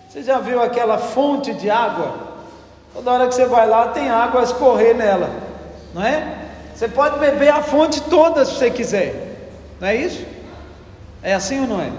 Você 0.09 0.23
já 0.23 0.39
viu 0.39 0.63
aquela 0.63 0.97
fonte 0.97 1.53
de 1.53 1.69
água? 1.69 2.15
Toda 2.95 3.11
hora 3.11 3.29
que 3.29 3.35
você 3.35 3.45
vai 3.47 3.69
lá 3.69 3.89
tem 3.89 4.09
água 4.09 4.41
a 4.41 4.45
escorrer 4.45 4.97
nela, 4.97 5.29
não 5.93 6.03
é? 6.03 6.39
Você 6.75 6.89
pode 6.89 7.19
beber 7.19 7.49
a 7.51 7.63
fonte 7.63 8.01
toda 8.03 8.45
se 8.45 8.55
você 8.55 8.71
quiser. 8.71 9.51
Não 9.81 9.89
é 9.89 9.97
isso? 9.97 10.25
É 11.23 11.35
assim 11.35 11.61
ou 11.61 11.67
não 11.67 11.81
é? 11.81 11.91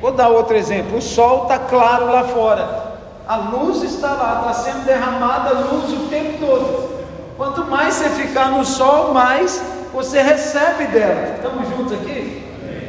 Vou 0.00 0.12
dar 0.12 0.28
outro 0.28 0.56
exemplo: 0.56 0.98
o 0.98 1.02
sol 1.02 1.44
está 1.44 1.58
claro 1.58 2.06
lá 2.06 2.24
fora, 2.24 2.96
a 3.26 3.36
luz 3.36 3.82
está 3.82 4.12
lá, 4.12 4.40
está 4.40 4.62
sendo 4.62 4.84
derramada 4.84 5.50
luz 5.58 5.92
o 5.92 6.08
tempo 6.08 6.38
todo. 6.38 6.98
Quanto 7.36 7.64
mais 7.64 7.94
você 7.94 8.08
ficar 8.10 8.50
no 8.50 8.64
sol, 8.64 9.12
mais 9.14 9.62
você 9.92 10.20
recebe 10.20 10.86
dela. 10.86 11.34
Estamos 11.36 11.68
juntos 11.68 11.92
aqui? 11.92 12.44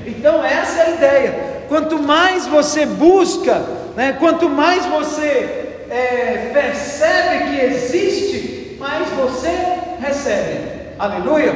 Então, 0.08 0.44
essa 0.44 0.80
é 0.80 0.86
a 0.86 0.90
ideia. 0.90 1.64
Quanto 1.70 2.00
mais 2.00 2.48
você 2.48 2.86
busca, 2.86 3.62
né, 3.96 4.18
quanto 4.20 4.50
mais 4.50 4.86
você 4.88 5.84
é, 5.90 6.50
percebe 6.52 7.46
que 7.46 7.66
existe, 7.66 8.78
mais 8.80 9.08
você 9.10 9.50
recebe. 10.00 10.94
Aleluia. 10.98 11.54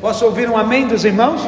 Posso 0.00 0.24
ouvir 0.24 0.48
um 0.48 0.56
amém 0.56 0.86
dos 0.86 1.04
irmãos? 1.04 1.40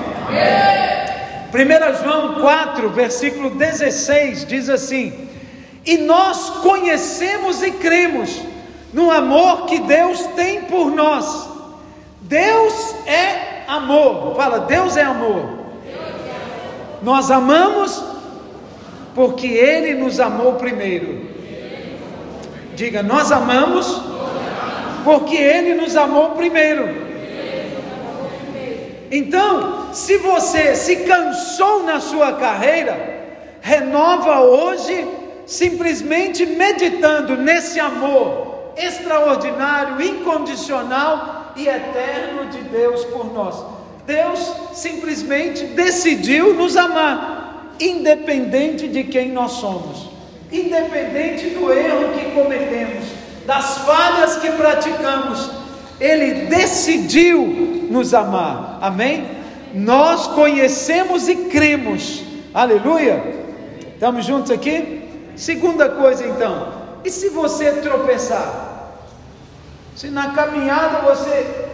1 1.56 2.04
João 2.04 2.34
4, 2.34 2.90
versículo 2.90 3.48
16 3.48 4.44
diz 4.44 4.68
assim: 4.68 5.26
E 5.86 5.96
nós 5.96 6.50
conhecemos 6.60 7.62
e 7.62 7.70
cremos 7.70 8.42
no 8.92 9.10
amor 9.10 9.64
que 9.64 9.78
Deus 9.80 10.20
tem 10.36 10.62
por 10.62 10.90
nós. 10.90 11.48
Deus 12.20 12.94
é 13.06 13.64
amor. 13.66 14.36
Fala, 14.36 14.60
Deus 14.60 14.98
é 14.98 15.02
amor. 15.02 15.60
Nós 17.02 17.30
amamos 17.30 18.04
porque 19.14 19.46
Ele 19.46 19.94
nos 19.94 20.20
amou 20.20 20.54
primeiro. 20.54 21.24
Diga, 22.74 23.02
nós 23.02 23.32
amamos 23.32 24.02
porque 25.04 25.36
Ele 25.36 25.74
nos 25.74 25.96
amou 25.96 26.32
primeiro. 26.32 27.06
Então, 29.10 29.75
se 29.96 30.18
você 30.18 30.76
se 30.76 30.96
cansou 30.96 31.82
na 31.82 32.00
sua 32.00 32.34
carreira, 32.34 33.38
renova 33.62 34.42
hoje, 34.42 35.08
simplesmente 35.46 36.44
meditando 36.44 37.34
nesse 37.34 37.80
amor 37.80 38.74
extraordinário, 38.76 40.02
incondicional 40.02 41.54
e 41.56 41.66
eterno 41.66 42.44
de 42.50 42.58
Deus 42.64 43.06
por 43.06 43.32
nós. 43.32 43.56
Deus 44.06 44.52
simplesmente 44.74 45.64
decidiu 45.64 46.52
nos 46.52 46.76
amar, 46.76 47.74
independente 47.80 48.88
de 48.88 49.02
quem 49.04 49.32
nós 49.32 49.52
somos, 49.52 50.10
independente 50.52 51.48
do 51.48 51.72
erro 51.72 52.12
que 52.12 52.32
cometemos, 52.32 53.06
das 53.46 53.78
falhas 53.78 54.36
que 54.36 54.50
praticamos 54.50 55.50
ele 55.98 56.46
decidiu 56.46 57.86
nos 57.90 58.12
amar, 58.12 58.78
amém? 58.82 59.35
Nós 59.76 60.26
conhecemos 60.28 61.28
e 61.28 61.36
cremos, 61.36 62.22
aleluia. 62.54 63.22
Estamos 63.92 64.24
juntos 64.24 64.50
aqui? 64.50 65.06
Segunda 65.36 65.90
coisa 65.90 66.26
então, 66.26 66.72
e 67.04 67.10
se 67.10 67.28
você 67.28 67.72
tropeçar? 67.72 68.94
Se 69.94 70.08
na 70.08 70.30
caminhada 70.30 71.00
você. 71.00 71.66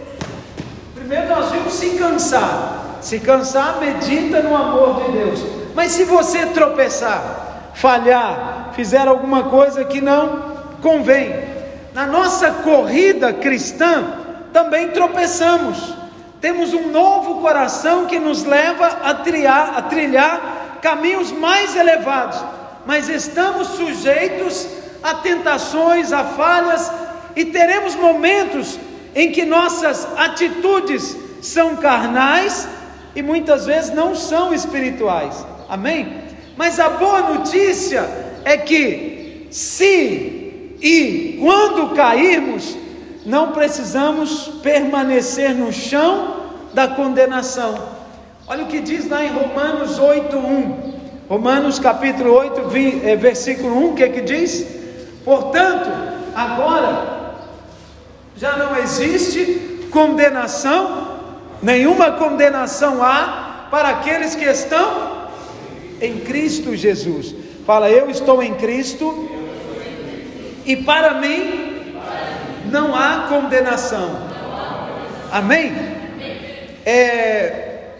Primeiro 0.93 1.29
nós 1.29 1.49
vimos 1.51 1.73
se 1.73 1.91
cansar. 1.91 2.97
Se 3.01 3.21
cansar, 3.21 3.79
medita 3.79 4.41
no 4.41 4.53
amor 4.53 5.05
de 5.05 5.11
Deus. 5.13 5.39
Mas 5.73 5.93
se 5.93 6.03
você 6.03 6.45
tropeçar, 6.47 7.71
falhar, 7.73 8.71
fizer 8.75 9.07
alguma 9.07 9.43
coisa 9.43 9.85
que 9.85 10.01
não 10.01 10.51
convém, 10.81 11.41
na 11.93 12.05
nossa 12.05 12.51
corrida 12.51 13.31
cristã, 13.31 14.03
também 14.51 14.89
tropeçamos. 14.89 16.02
Temos 16.43 16.73
um 16.73 16.89
novo 16.89 17.39
coração 17.39 18.05
que 18.05 18.19
nos 18.19 18.43
leva 18.43 18.85
a 18.85 19.13
trilhar, 19.13 19.77
a 19.77 19.81
trilhar 19.83 20.79
caminhos 20.81 21.31
mais 21.31 21.73
elevados, 21.73 22.37
mas 22.85 23.07
estamos 23.07 23.65
sujeitos 23.69 24.67
a 25.01 25.13
tentações, 25.13 26.11
a 26.11 26.25
falhas, 26.25 26.91
e 27.33 27.45
teremos 27.45 27.95
momentos 27.95 28.77
em 29.15 29.31
que 29.31 29.45
nossas 29.45 30.05
atitudes 30.17 31.15
são 31.41 31.77
carnais 31.77 32.67
e 33.15 33.23
muitas 33.23 33.65
vezes 33.65 33.93
não 33.93 34.13
são 34.13 34.53
espirituais. 34.53 35.45
Amém? 35.69 36.25
Mas 36.57 36.77
a 36.77 36.89
boa 36.89 37.21
notícia 37.21 38.05
é 38.43 38.57
que 38.57 39.47
se 39.49 40.75
e 40.81 41.37
quando 41.39 41.95
cairmos, 41.95 42.82
não 43.25 43.51
precisamos 43.51 44.49
permanecer 44.61 45.53
no 45.53 45.71
chão 45.71 46.43
da 46.73 46.87
condenação. 46.87 47.75
Olha 48.47 48.63
o 48.63 48.67
que 48.67 48.81
diz 48.81 49.09
lá 49.09 49.23
em 49.23 49.29
Romanos 49.29 49.97
8:1. 49.99 50.93
Romanos 51.29 51.79
capítulo 51.79 52.33
8, 52.33 52.61
eh, 53.03 53.15
versículo 53.15 53.75
1, 53.77 53.91
o 53.91 53.95
que 53.95 54.03
é 54.03 54.09
que 54.09 54.21
diz? 54.21 54.67
Portanto, 55.23 55.89
agora 56.35 57.35
já 58.35 58.57
não 58.57 58.75
existe 58.77 59.87
condenação, 59.89 61.19
nenhuma 61.61 62.11
condenação 62.11 63.01
há 63.01 63.67
para 63.71 63.89
aqueles 63.89 64.35
que 64.35 64.43
estão 64.43 65.29
em 66.01 66.19
Cristo 66.19 66.75
Jesus. 66.75 67.33
Fala, 67.65 67.89
eu 67.89 68.09
estou 68.09 68.43
em 68.43 68.53
Cristo 68.55 69.29
e 70.65 70.75
para 70.75 71.13
mim 71.15 71.62
não 72.73 72.95
há 72.95 73.27
condenação. 73.29 74.09
Amém? 75.31 75.93
É, 76.83 77.91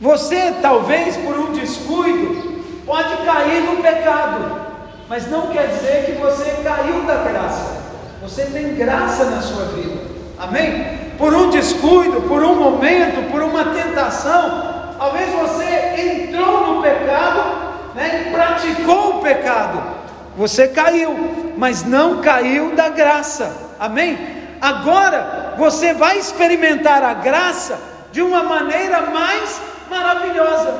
você 0.00 0.56
talvez 0.60 1.16
por 1.16 1.38
um 1.38 1.52
descuido 1.52 2.64
pode 2.84 3.16
cair 3.18 3.62
no 3.62 3.80
pecado, 3.80 4.60
mas 5.08 5.30
não 5.30 5.46
quer 5.46 5.68
dizer 5.68 6.04
que 6.04 6.12
você 6.20 6.62
caiu 6.64 7.02
da 7.02 7.14
graça. 7.22 7.80
Você 8.20 8.46
tem 8.46 8.74
graça 8.74 9.26
na 9.26 9.40
sua 9.40 9.66
vida. 9.66 10.00
Amém? 10.36 11.12
Por 11.16 11.32
um 11.32 11.48
descuido, 11.50 12.22
por 12.22 12.42
um 12.42 12.56
momento, 12.56 13.30
por 13.30 13.40
uma 13.40 13.66
tentação, 13.66 14.94
talvez 14.98 15.30
você 15.30 16.24
entrou 16.24 16.74
no 16.74 16.82
pecado 16.82 17.94
né, 17.94 18.26
e 18.26 18.32
praticou 18.32 19.18
o 19.18 19.22
pecado. 19.22 19.99
Você 20.40 20.68
caiu, 20.68 21.52
mas 21.58 21.84
não 21.84 22.22
caiu 22.22 22.74
da 22.74 22.88
graça. 22.88 23.54
Amém? 23.78 24.18
Agora 24.58 25.52
você 25.58 25.92
vai 25.92 26.16
experimentar 26.16 27.02
a 27.02 27.12
graça 27.12 27.78
de 28.10 28.22
uma 28.22 28.42
maneira 28.42 29.02
mais 29.02 29.60
maravilhosa. 29.90 30.72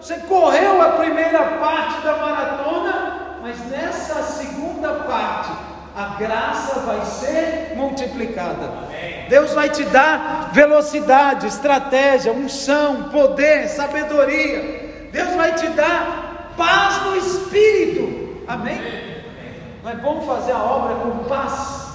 Você 0.00 0.18
correu 0.18 0.80
a 0.80 0.90
primeira 0.90 1.42
parte 1.58 2.00
da 2.02 2.16
maratona, 2.16 3.38
mas 3.42 3.58
nessa 3.66 4.22
segunda 4.22 4.88
parte, 4.88 5.50
a 5.96 6.16
graça 6.16 6.78
vai 6.78 7.04
ser 7.04 7.72
multiplicada. 7.74 8.70
Deus 9.28 9.52
vai 9.52 9.68
te 9.68 9.82
dar 9.86 10.50
velocidade, 10.52 11.48
estratégia, 11.48 12.32
unção, 12.32 13.08
poder, 13.10 13.66
sabedoria. 13.66 15.08
Deus 15.10 15.34
vai 15.34 15.56
te 15.56 15.66
dar 15.70 16.52
paz 16.56 17.02
no 17.02 17.16
espírito. 17.16 18.44
Amém? 18.46 19.07
Não 19.82 19.90
é 19.90 19.94
bom 19.94 20.22
fazer 20.22 20.52
a 20.52 20.62
obra 20.62 20.94
com 20.96 21.24
paz? 21.24 21.88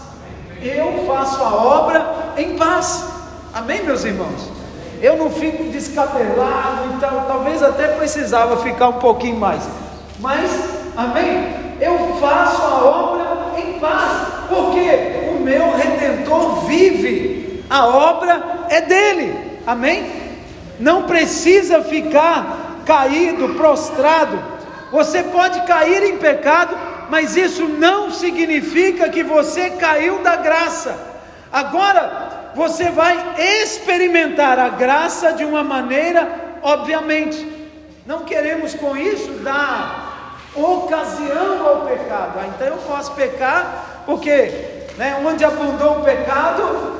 Eu 0.61 1.05
faço 1.07 1.41
a 1.43 1.53
obra 1.53 2.33
em 2.37 2.57
paz. 2.57 3.05
Amém, 3.53 3.83
meus 3.83 4.03
irmãos? 4.03 4.63
eu 5.03 5.17
não 5.17 5.29
fico 5.29 5.65
descabelado, 5.65 6.93
então 6.95 7.25
talvez 7.27 7.61
até 7.61 7.89
precisava 7.89 8.55
ficar 8.63 8.87
um 8.87 8.99
pouquinho 8.99 9.35
mais. 9.35 9.61
Mas, 10.21 10.49
amém? 10.95 11.53
Eu 11.81 12.15
faço 12.21 12.61
a 12.61 12.85
obra 12.85 13.59
em 13.59 13.79
paz, 13.79 14.27
porque 14.47 15.29
o 15.29 15.41
meu 15.41 15.75
redentor 15.75 16.61
vive, 16.61 17.65
a 17.69 17.85
obra 17.85 18.65
é 18.69 18.79
dele, 18.79 19.59
amém? 19.67 20.09
Não 20.79 21.03
precisa 21.03 21.81
ficar 21.81 22.83
caído, 22.85 23.55
prostrado. 23.55 24.39
Você 24.89 25.21
pode 25.23 25.63
cair 25.63 26.01
em 26.03 26.17
pecado, 26.17 26.77
mas 27.13 27.35
isso 27.35 27.67
não 27.67 28.09
significa 28.09 29.07
que 29.07 29.21
você 29.21 29.69
caiu 29.69 30.23
da 30.23 30.35
graça. 30.35 30.97
Agora, 31.51 32.49
você 32.55 32.89
vai 32.89 33.35
experimentar 33.61 34.57
a 34.57 34.69
graça 34.69 35.31
de 35.33 35.45
uma 35.45 35.63
maneira, 35.63 36.27
obviamente. 36.63 37.69
Não 38.03 38.21
queremos 38.21 38.73
com 38.73 38.97
isso 38.97 39.29
dar 39.43 40.39
ocasião 40.55 41.67
ao 41.67 41.81
pecado. 41.81 42.39
Ah, 42.39 42.47
então 42.47 42.65
eu 42.65 42.77
posso 42.77 43.11
pecar, 43.11 44.03
porque 44.07 44.87
né, 44.97 45.21
onde 45.23 45.45
abundou 45.45 45.99
o 45.99 46.03
pecado, 46.03 46.97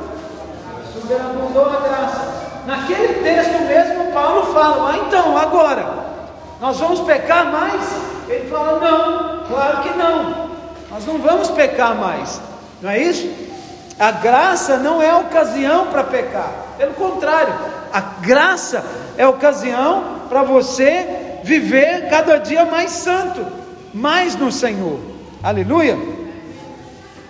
superabundou 0.93 1.71
a 1.71 1.79
graça. 1.87 2.61
Naquele 2.67 3.15
texto 3.23 3.63
mesmo, 3.63 4.11
Paulo 4.11 4.53
fala: 4.53 4.91
ah, 4.91 4.97
então, 5.07 5.35
agora, 5.35 6.02
nós 6.63 6.79
vamos 6.79 7.01
pecar 7.01 7.51
mais? 7.51 7.83
Ele 8.29 8.47
fala: 8.47 8.79
não, 8.79 9.43
claro 9.49 9.83
que 9.83 9.97
não, 9.97 10.49
nós 10.89 11.05
não 11.05 11.17
vamos 11.17 11.51
pecar 11.51 11.93
mais, 11.93 12.39
não 12.81 12.89
é 12.89 12.99
isso? 12.99 13.29
A 13.99 14.11
graça 14.11 14.77
não 14.77 15.01
é 15.01 15.13
ocasião 15.13 15.87
para 15.87 16.05
pecar, 16.05 16.49
pelo 16.77 16.93
contrário, 16.93 17.53
a 17.91 17.99
graça 17.99 18.81
é 19.17 19.27
ocasião 19.27 20.21
para 20.29 20.43
você 20.43 21.41
viver 21.43 22.07
cada 22.09 22.37
dia 22.37 22.63
mais 22.63 22.91
santo, 22.91 23.45
mais 23.93 24.33
no 24.37 24.49
Senhor. 24.49 25.01
Aleluia. 25.43 25.97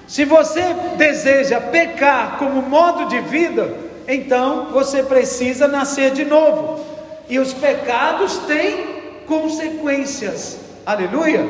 Se 0.07 0.25
você 0.25 0.75
deseja 0.95 1.59
pecar 1.59 2.37
como 2.37 2.61
modo 2.61 3.07
de 3.07 3.19
vida, 3.21 3.75
então 4.07 4.67
você 4.71 5.01
precisa 5.01 5.67
nascer 5.67 6.11
de 6.11 6.23
novo. 6.23 6.85
E 7.27 7.39
os 7.39 7.51
pecados 7.51 8.37
têm 8.45 8.92
consequências. 9.27 10.59
Aleluia. 10.85 11.47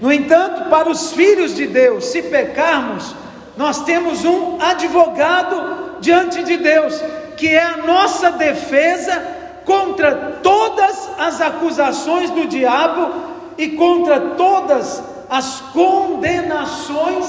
No 0.00 0.12
entanto, 0.12 0.68
para 0.68 0.88
os 0.88 1.12
filhos 1.12 1.54
de 1.54 1.66
Deus, 1.66 2.06
se 2.06 2.22
pecarmos, 2.22 3.14
nós 3.56 3.84
temos 3.84 4.24
um 4.24 4.60
advogado 4.60 5.96
diante 6.00 6.42
de 6.42 6.56
Deus, 6.56 7.00
que 7.36 7.48
é 7.48 7.62
a 7.62 7.78
nossa 7.78 8.30
defesa 8.32 9.22
contra 9.64 10.14
todas 10.42 11.08
as 11.18 11.40
acusações 11.40 12.30
do 12.30 12.46
diabo 12.46 13.12
e 13.56 13.68
contra 13.70 14.20
todas 14.20 15.02
as 15.28 15.60
condenações 15.72 17.26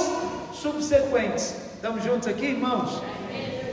subsequentes. 0.53 1.55
Estamos 1.75 2.03
juntos 2.03 2.27
aqui, 2.27 2.47
irmãos? 2.47 3.01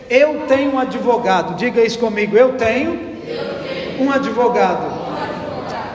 Eu 0.08 0.46
tenho 0.46 0.74
um 0.74 0.78
advogado, 0.78 1.56
diga 1.56 1.82
isso 1.82 1.98
comigo. 1.98 2.36
Eu 2.36 2.56
tenho, 2.56 3.12
um 3.98 4.12
advogado. 4.12 5.01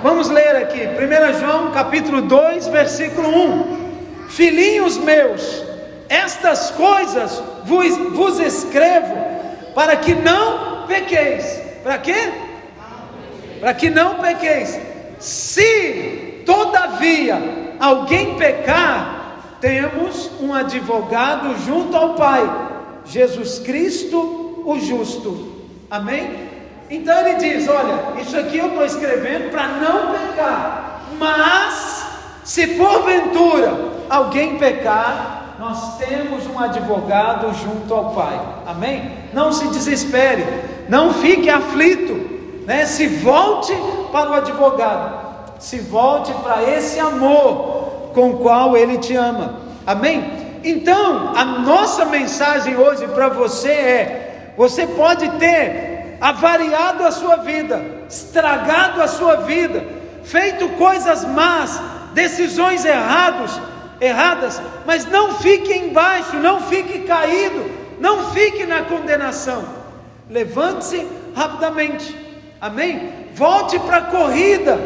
Vamos 0.04 0.30
ler 0.30 0.56
aqui, 0.56 0.82
1 0.82 1.40
João 1.40 1.72
capítulo 1.72 2.22
2, 2.22 2.68
versículo 2.68 3.30
1. 3.30 4.28
Filhinhos 4.30 4.98
meus, 4.98 5.64
estas 6.08 6.70
coisas 6.72 7.42
vos, 7.64 7.98
vos 8.14 8.40
escrevo 8.40 9.16
para 9.74 9.96
que 9.96 10.14
não 10.14 10.86
pequeis. 10.86 11.62
Para 11.84 11.98
quê? 11.98 12.32
Para 13.60 13.74
que 13.74 13.90
não 13.90 14.16
pequeis. 14.16 14.80
Se 15.20 16.44
todavia 16.46 17.76
alguém 17.80 18.36
pecar, 18.36 19.58
temos 19.60 20.30
um 20.40 20.54
advogado 20.54 21.58
junto 21.66 21.98
ao 21.98 22.14
Pai, 22.14 22.48
Jesus 23.04 23.58
Cristo, 23.58 24.64
o 24.64 24.80
justo. 24.80 25.54
Amém? 25.90 26.47
Então 26.90 27.20
ele 27.20 27.36
diz: 27.36 27.68
Olha, 27.68 28.22
isso 28.22 28.38
aqui 28.38 28.58
eu 28.58 28.68
estou 28.68 28.86
escrevendo 28.86 29.52
para 29.52 29.68
não 29.68 30.12
pecar, 30.12 31.02
mas 31.20 32.08
se 32.44 32.68
porventura 32.68 33.74
alguém 34.10 34.58
pecar, 34.58 35.56
nós 35.60 35.98
temos 35.98 36.46
um 36.48 36.60
advogado 36.60 37.54
junto 37.54 37.94
ao 37.94 38.12
Pai. 38.12 38.40
Amém? 38.66 39.12
Não 39.34 39.52
se 39.52 39.68
desespere, 39.68 40.46
não 40.88 41.14
fique 41.14 41.50
aflito, 41.50 42.66
né? 42.66 42.86
Se 42.86 43.08
volte 43.08 43.74
para 44.12 44.30
o 44.30 44.34
advogado. 44.34 45.28
Se 45.60 45.80
volte 45.80 46.32
para 46.36 46.64
esse 46.64 47.00
amor 47.00 48.12
com 48.14 48.30
o 48.30 48.38
qual 48.38 48.78
ele 48.78 48.98
te 49.00 49.16
ama. 49.16 49.56
Amém? 49.86 50.60
Então, 50.64 51.34
a 51.36 51.44
nossa 51.44 52.06
mensagem 52.06 52.76
hoje 52.78 53.08
para 53.08 53.28
você 53.28 53.72
é: 53.72 54.54
você 54.56 54.86
pode 54.86 55.28
ter 55.32 55.87
avariado 56.20 57.04
a 57.04 57.12
sua 57.12 57.38
vida, 57.38 57.84
estragado 58.10 59.02
a 59.02 59.08
sua 59.08 59.38
vida, 59.38 59.86
feito 60.24 60.70
coisas 60.70 61.26
más, 61.26 61.80
decisões 62.14 62.86
erradas, 62.86 63.60
erradas, 64.02 64.62
mas 64.86 65.06
não 65.06 65.36
fique 65.36 65.74
embaixo, 65.74 66.36
não 66.38 66.62
fique 66.62 67.00
caído, 67.00 67.70
não 68.00 68.32
fique 68.32 68.66
na 68.66 68.84
condenação. 68.84 69.64
Levante-se 70.30 71.08
rapidamente, 71.36 72.16
amém? 72.60 73.28
Volte 73.34 73.80
para 73.80 73.98
a 73.98 74.02
corrida, 74.02 74.78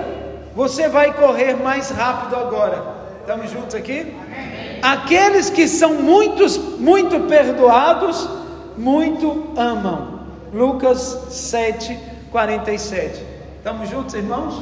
você 0.55 0.87
vai 0.89 1.13
correr 1.13 1.55
mais 1.55 1.89
rápido 1.89 2.35
agora. 2.35 3.01
Estamos 3.21 3.51
juntos 3.51 3.75
aqui? 3.75 3.99
Amém. 3.99 4.79
Aqueles 4.81 5.49
que 5.49 5.67
são 5.67 5.95
muitos, 5.95 6.57
muito 6.57 7.19
perdoados, 7.21 8.27
muito 8.75 9.53
amam. 9.55 10.20
Lucas 10.53 11.27
7, 11.29 11.97
47. 12.29 13.25
Estamos 13.57 13.89
juntos, 13.89 14.13
irmãos? 14.13 14.61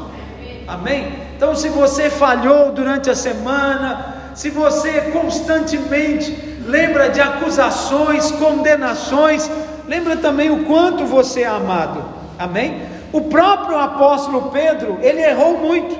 Amém? 0.67 1.13
Então, 1.35 1.55
se 1.55 1.67
você 1.69 2.09
falhou 2.11 2.71
durante 2.71 3.09
a 3.09 3.15
semana, 3.15 4.31
se 4.35 4.51
você 4.51 5.09
constantemente 5.11 6.31
lembra 6.65 7.09
de 7.09 7.19
acusações, 7.19 8.29
condenações, 8.31 9.49
lembra 9.87 10.17
também 10.17 10.51
o 10.51 10.65
quanto 10.65 11.05
você 11.05 11.41
é 11.41 11.47
amado. 11.47 12.05
Amém? 12.37 12.83
O 13.11 13.21
próprio 13.21 13.77
apóstolo 13.79 14.51
Pedro, 14.51 14.99
ele 15.01 15.21
errou 15.21 15.57
muito. 15.57 15.97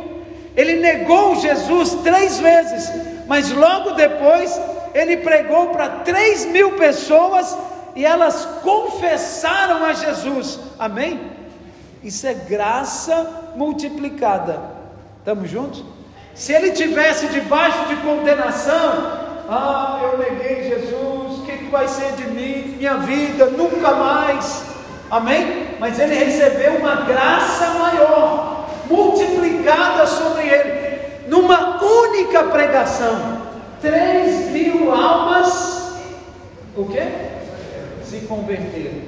Ele 0.55 0.75
negou 0.75 1.35
Jesus 1.35 1.95
três 2.03 2.39
vezes, 2.39 2.91
mas 3.27 3.51
logo 3.51 3.91
depois 3.91 4.59
ele 4.93 5.17
pregou 5.17 5.67
para 5.67 5.89
três 5.89 6.45
mil 6.45 6.73
pessoas 6.73 7.57
e 7.99 8.05
elas 8.05 8.47
confessaram 8.63 9.83
a 9.83 9.91
Jesus. 9.91 10.57
Amém? 10.79 11.19
Isso 12.01 12.25
é 12.25 12.33
graça 12.33 13.51
multiplicada. 13.57 14.57
Estamos 15.17 15.49
juntos? 15.49 15.83
Se 16.33 16.53
ele 16.53 16.71
tivesse 16.71 17.27
debaixo 17.27 17.87
de 17.89 17.97
condenação, 17.97 18.93
ah, 19.49 19.99
eu 20.01 20.17
neguei 20.17 20.69
Jesus, 20.69 21.39
o 21.39 21.43
que, 21.45 21.65
vai 21.65 21.89
ser 21.89 22.13
de 22.13 22.23
mim, 22.27 22.77
minha 22.77 22.95
vida, 22.99 23.47
nunca 23.47 23.91
mais. 23.91 24.63
Amém? 25.11 25.75
Mas 25.77 25.99
ele 25.99 26.15
recebeu 26.15 26.77
uma 26.77 27.01
graça 27.01 27.67
maior, 27.79 28.69
multiplicada 28.89 30.07
sobre 30.07 30.47
ele, 30.47 31.27
numa 31.27 31.83
única 31.83 32.45
pregação. 32.45 33.41
Três 33.81 34.51
mil 34.51 34.89
almas, 34.89 35.99
o 36.77 36.85
que? 36.85 37.28
Se 38.10 38.22
converteram. 38.22 39.01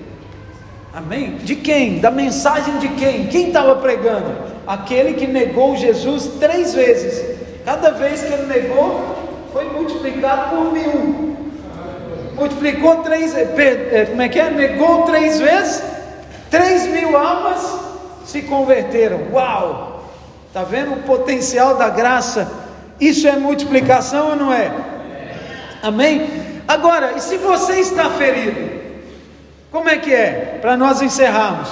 Amém? 0.94 1.38
De 1.38 1.56
quem? 1.56 1.98
Da 2.00 2.12
mensagem 2.12 2.78
de 2.78 2.88
quem? 2.90 3.26
Quem 3.28 3.48
estava 3.48 3.78
pregando? 3.78 4.32
Aquele 4.68 5.14
que 5.14 5.26
negou 5.26 5.76
Jesus 5.76 6.28
três 6.40 6.76
vezes. 6.76 7.40
Cada 7.66 7.90
vez 7.90 8.22
que 8.22 8.32
ele 8.32 8.46
negou, 8.46 9.16
foi 9.52 9.66
multiplicado 9.72 10.56
por 10.56 10.72
mil. 10.72 11.36
Multiplicou 12.36 12.98
três, 12.98 13.36
eh, 13.36 13.48
eh, 13.92 14.06
como 14.06 14.22
é 14.22 14.30
que 14.30 14.40
é? 14.40 14.52
Negou 14.52 15.02
três 15.04 15.40
vezes, 15.40 15.82
três 16.52 16.86
mil 16.88 17.18
almas 17.18 17.80
se 18.26 18.44
converteram. 18.44 19.32
Uau! 19.34 20.04
Está 20.48 20.64
vendo 20.64 20.94
o 20.94 21.04
potencial 21.04 21.76
da 21.76 21.90
graça? 21.90 22.48
Isso 23.00 23.28
é 23.28 23.36
multiplicação 23.36 24.30
ou 24.30 24.36
não 24.36 24.54
é? 24.54 24.72
Amém? 25.82 26.30
Agora, 26.68 27.14
e 27.18 27.20
se 27.20 27.38
você 27.38 27.80
está 27.80 28.12
ferido? 28.12 28.71
Como 29.72 29.88
é 29.88 29.98
que 29.98 30.14
é? 30.14 30.60
Para 30.62 30.76
nós 30.76 31.02
encerrarmos. 31.02 31.70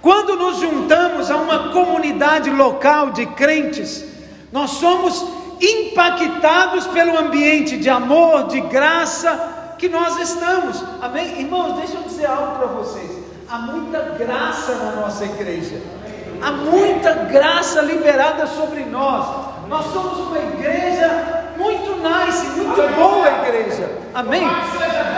Quando 0.00 0.36
nos 0.36 0.58
juntamos 0.58 1.30
a 1.30 1.36
uma 1.36 1.70
comunidade 1.70 2.48
local 2.48 3.10
de 3.10 3.26
crentes, 3.26 4.04
nós 4.50 4.70
somos 4.70 5.22
impactados 5.60 6.86
pelo 6.86 7.18
ambiente 7.18 7.76
de 7.76 7.90
amor, 7.90 8.44
de 8.44 8.60
graça 8.62 9.74
que 9.78 9.88
nós 9.88 10.18
estamos. 10.18 10.82
Amém? 11.02 11.40
Irmãos, 11.40 11.76
deixa 11.76 11.96
eu 11.96 12.02
dizer 12.04 12.26
algo 12.26 12.56
para 12.56 12.66
vocês. 12.68 13.10
Há 13.50 13.58
muita 13.58 14.00
graça 14.16 14.74
na 14.76 14.92
nossa 14.92 15.24
igreja. 15.24 15.82
Há 16.40 16.52
muita 16.52 17.12
graça 17.12 17.82
liberada 17.82 18.46
sobre 18.46 18.84
nós. 18.84 19.26
Nós 19.68 19.84
somos 19.92 20.18
uma 20.28 20.38
igreja 20.38 21.52
muito 21.58 21.96
nice, 21.96 22.46
muito 22.48 22.94
boa 22.94 23.28
igreja. 23.42 23.90
Amém? 24.14 24.42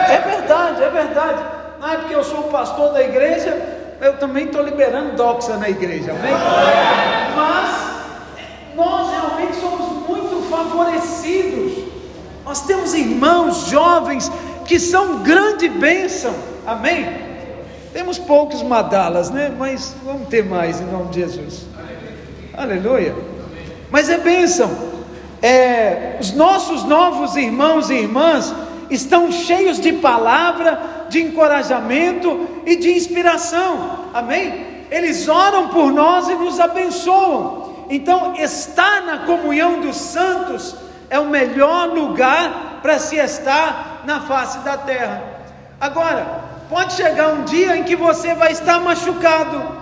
É 0.09 0.17
verdade, 0.17 0.83
é 0.83 0.89
verdade 0.89 1.58
ah, 1.81 1.93
é 1.93 1.97
porque 1.97 2.15
eu 2.15 2.23
sou 2.23 2.43
pastor 2.43 2.91
da 2.91 3.01
igreja, 3.01 3.57
eu 4.01 4.17
também 4.17 4.45
estou 4.45 4.63
liberando 4.63 5.15
doxa 5.15 5.57
na 5.57 5.69
igreja, 5.69 6.11
amém? 6.11 6.33
Mas 7.35 8.75
nós 8.75 9.11
realmente 9.11 9.55
somos 9.59 10.07
muito 10.07 10.49
favorecidos. 10.49 11.85
Nós 12.45 12.61
temos 12.61 12.93
irmãos 12.93 13.67
jovens 13.67 14.31
que 14.65 14.79
são 14.79 15.19
grande 15.23 15.69
bênção, 15.69 16.33
amém? 16.65 17.29
Temos 17.93 18.17
poucos 18.17 18.61
madalas, 18.61 19.29
né? 19.29 19.51
Mas 19.57 19.95
vamos 20.03 20.27
ter 20.27 20.43
mais 20.43 20.79
em 20.81 20.85
nome 20.85 21.09
de 21.09 21.21
Jesus. 21.21 21.65
Aleluia. 22.55 23.15
Mas 23.89 24.09
é 24.09 24.17
bênção. 24.17 24.69
É, 25.41 26.17
os 26.19 26.33
nossos 26.33 26.83
novos 26.83 27.35
irmãos 27.37 27.89
e 27.89 27.95
irmãs 27.95 28.53
estão 28.89 29.31
cheios 29.31 29.79
de 29.79 29.93
palavra 29.93 30.98
de 31.09 31.21
encorajamento 31.21 32.47
e 32.65 32.75
de 32.75 32.91
inspiração. 32.91 34.09
Amém? 34.13 34.85
Eles 34.89 35.27
oram 35.27 35.69
por 35.69 35.91
nós 35.91 36.29
e 36.29 36.35
nos 36.35 36.59
abençoam. 36.59 37.87
Então, 37.89 38.35
estar 38.35 39.01
na 39.01 39.19
comunhão 39.19 39.81
dos 39.81 39.95
santos 39.97 40.75
é 41.09 41.19
o 41.19 41.25
melhor 41.25 41.89
lugar 41.89 42.79
para 42.81 42.99
se 42.99 43.17
estar 43.17 44.03
na 44.05 44.21
face 44.21 44.59
da 44.59 44.77
terra. 44.77 45.23
Agora, 45.81 46.25
pode 46.69 46.93
chegar 46.93 47.29
um 47.29 47.43
dia 47.43 47.77
em 47.77 47.83
que 47.83 47.95
você 47.95 48.35
vai 48.35 48.51
estar 48.51 48.79
machucado. 48.79 49.79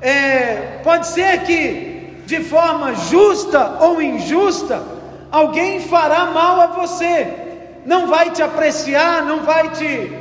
É, 0.00 0.80
pode 0.82 1.06
ser 1.06 1.42
que, 1.42 2.22
de 2.24 2.42
forma 2.42 2.94
justa 2.94 3.76
ou 3.80 4.00
injusta, 4.00 4.82
alguém 5.30 5.80
fará 5.80 6.26
mal 6.26 6.60
a 6.60 6.66
você, 6.68 7.28
não 7.84 8.06
vai 8.06 8.30
te 8.30 8.42
apreciar, 8.42 9.22
não 9.22 9.40
vai 9.40 9.68
te 9.70 10.19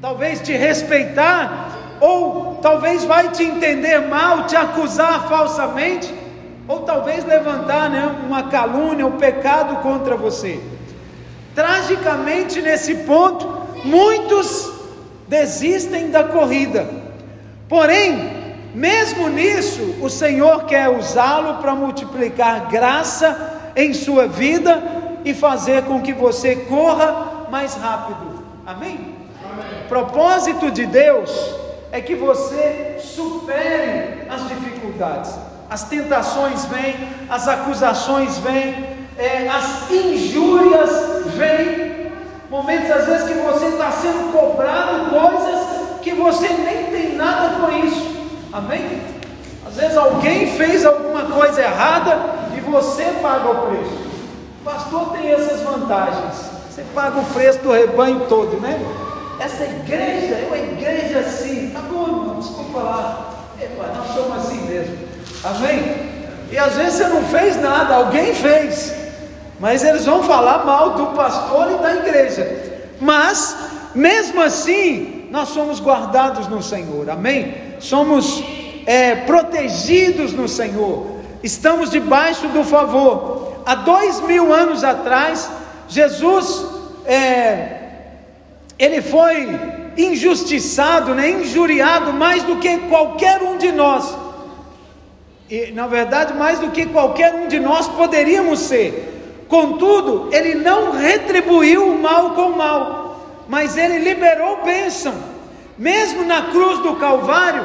talvez 0.00 0.40
te 0.40 0.52
respeitar, 0.52 1.98
ou 2.00 2.56
talvez 2.62 3.04
vai 3.04 3.30
te 3.30 3.42
entender 3.42 4.00
mal, 4.08 4.46
te 4.46 4.56
acusar 4.56 5.28
falsamente, 5.28 6.12
ou 6.66 6.80
talvez 6.80 7.24
levantar 7.24 7.90
né, 7.90 8.16
uma 8.26 8.44
calúnia, 8.44 9.06
um 9.06 9.16
pecado 9.16 9.82
contra 9.82 10.16
você. 10.16 10.60
Tragicamente, 11.54 12.60
nesse 12.60 12.94
ponto, 12.96 13.68
muitos 13.84 14.72
desistem 15.26 16.10
da 16.10 16.24
corrida, 16.24 16.88
porém, 17.68 18.38
mesmo 18.74 19.28
nisso, 19.28 19.96
o 20.00 20.08
Senhor 20.08 20.64
quer 20.66 20.88
usá-lo 20.88 21.54
para 21.54 21.74
multiplicar 21.74 22.68
graça 22.68 23.72
em 23.74 23.92
sua 23.92 24.26
vida 24.26 24.82
e 25.24 25.34
fazer 25.34 25.84
com 25.84 26.00
que 26.00 26.12
você 26.12 26.54
corra 26.54 27.48
mais 27.50 27.74
rápido. 27.74 28.44
Amém? 28.66 29.07
Propósito 29.88 30.70
de 30.70 30.86
Deus 30.86 31.54
é 31.90 32.00
que 32.00 32.14
você 32.14 32.98
supere 33.00 34.28
as 34.28 34.46
dificuldades. 34.48 35.34
As 35.68 35.84
tentações 35.84 36.64
vêm, 36.66 37.08
as 37.28 37.48
acusações 37.48 38.38
vêm, 38.38 38.96
é, 39.16 39.48
as 39.48 39.90
injúrias 39.90 40.90
vêm. 41.34 42.12
Momentos 42.50 42.90
às 42.90 43.06
vezes 43.06 43.28
que 43.28 43.34
você 43.34 43.66
está 43.66 43.90
sendo 43.90 44.32
cobrado 44.32 45.10
coisas 45.10 45.98
que 46.02 46.12
você 46.12 46.48
nem 46.48 46.84
tem 46.84 47.16
nada 47.16 47.56
com 47.56 47.86
isso. 47.86 48.08
Amém? 48.52 49.02
Às 49.66 49.76
vezes 49.76 49.96
alguém 49.96 50.46
fez 50.56 50.84
alguma 50.84 51.24
coisa 51.24 51.60
errada 51.60 52.18
e 52.56 52.60
você 52.60 53.04
paga 53.22 53.50
o 53.50 53.66
preço. 53.66 54.08
O 54.60 54.64
pastor 54.64 55.12
tem 55.12 55.30
essas 55.30 55.60
vantagens. 55.60 56.50
Você 56.70 56.82
paga 56.94 57.18
o 57.18 57.24
preço 57.26 57.58
do 57.58 57.72
rebanho 57.72 58.20
todo, 58.28 58.58
né? 58.60 58.80
Essa 59.40 59.64
igreja 59.64 60.34
é 60.34 60.44
uma 60.46 60.58
igreja 60.58 61.20
assim, 61.20 61.70
tá 61.72 61.80
bom, 61.80 62.02
irmão, 62.02 62.40
desculpa 62.40 62.78
lá, 62.78 63.46
Epa, 63.60 63.92
nós 63.96 64.14
somos 64.14 64.38
assim 64.38 64.60
mesmo, 64.62 64.96
amém? 65.44 66.08
E 66.50 66.58
às 66.58 66.74
vezes 66.74 66.94
você 66.94 67.08
não 67.08 67.22
fez 67.24 67.60
nada, 67.60 67.94
alguém 67.94 68.34
fez, 68.34 68.94
mas 69.60 69.84
eles 69.84 70.04
vão 70.04 70.22
falar 70.22 70.64
mal 70.64 70.90
do 70.90 71.06
pastor 71.08 71.72
e 71.72 71.82
da 71.82 71.94
igreja, 71.96 72.84
mas 73.00 73.56
mesmo 73.94 74.40
assim, 74.40 75.28
nós 75.30 75.48
somos 75.50 75.80
guardados 75.80 76.48
no 76.48 76.62
Senhor, 76.62 77.08
amém? 77.08 77.76
Somos 77.78 78.42
é, 78.86 79.14
protegidos 79.14 80.32
no 80.32 80.48
Senhor, 80.48 81.18
estamos 81.42 81.90
debaixo 81.90 82.48
do 82.48 82.64
favor. 82.64 83.62
Há 83.64 83.74
dois 83.74 84.20
mil 84.20 84.52
anos 84.52 84.82
atrás, 84.82 85.50
Jesus 85.88 86.64
é, 87.04 87.77
ele 88.78 89.02
foi 89.02 89.48
injustiçado, 89.96 91.14
né, 91.14 91.30
injuriado 91.30 92.12
mais 92.12 92.42
do 92.44 92.56
que 92.56 92.78
qualquer 92.88 93.42
um 93.42 93.58
de 93.58 93.72
nós. 93.72 94.16
E, 95.50 95.72
na 95.72 95.86
verdade, 95.86 96.34
mais 96.34 96.60
do 96.60 96.70
que 96.70 96.86
qualquer 96.86 97.34
um 97.34 97.48
de 97.48 97.58
nós 97.58 97.88
poderíamos 97.88 98.60
ser. 98.60 99.46
Contudo, 99.48 100.28
ele 100.30 100.54
não 100.54 100.92
retribuiu 100.92 101.88
o 101.88 101.98
mal 102.00 102.30
com 102.30 102.50
o 102.50 102.56
mal, 102.56 103.44
mas 103.48 103.76
ele 103.76 103.98
liberou 103.98 104.62
bênção. 104.62 105.14
Mesmo 105.76 106.24
na 106.24 106.42
cruz 106.42 106.80
do 106.80 106.96
Calvário, 106.96 107.64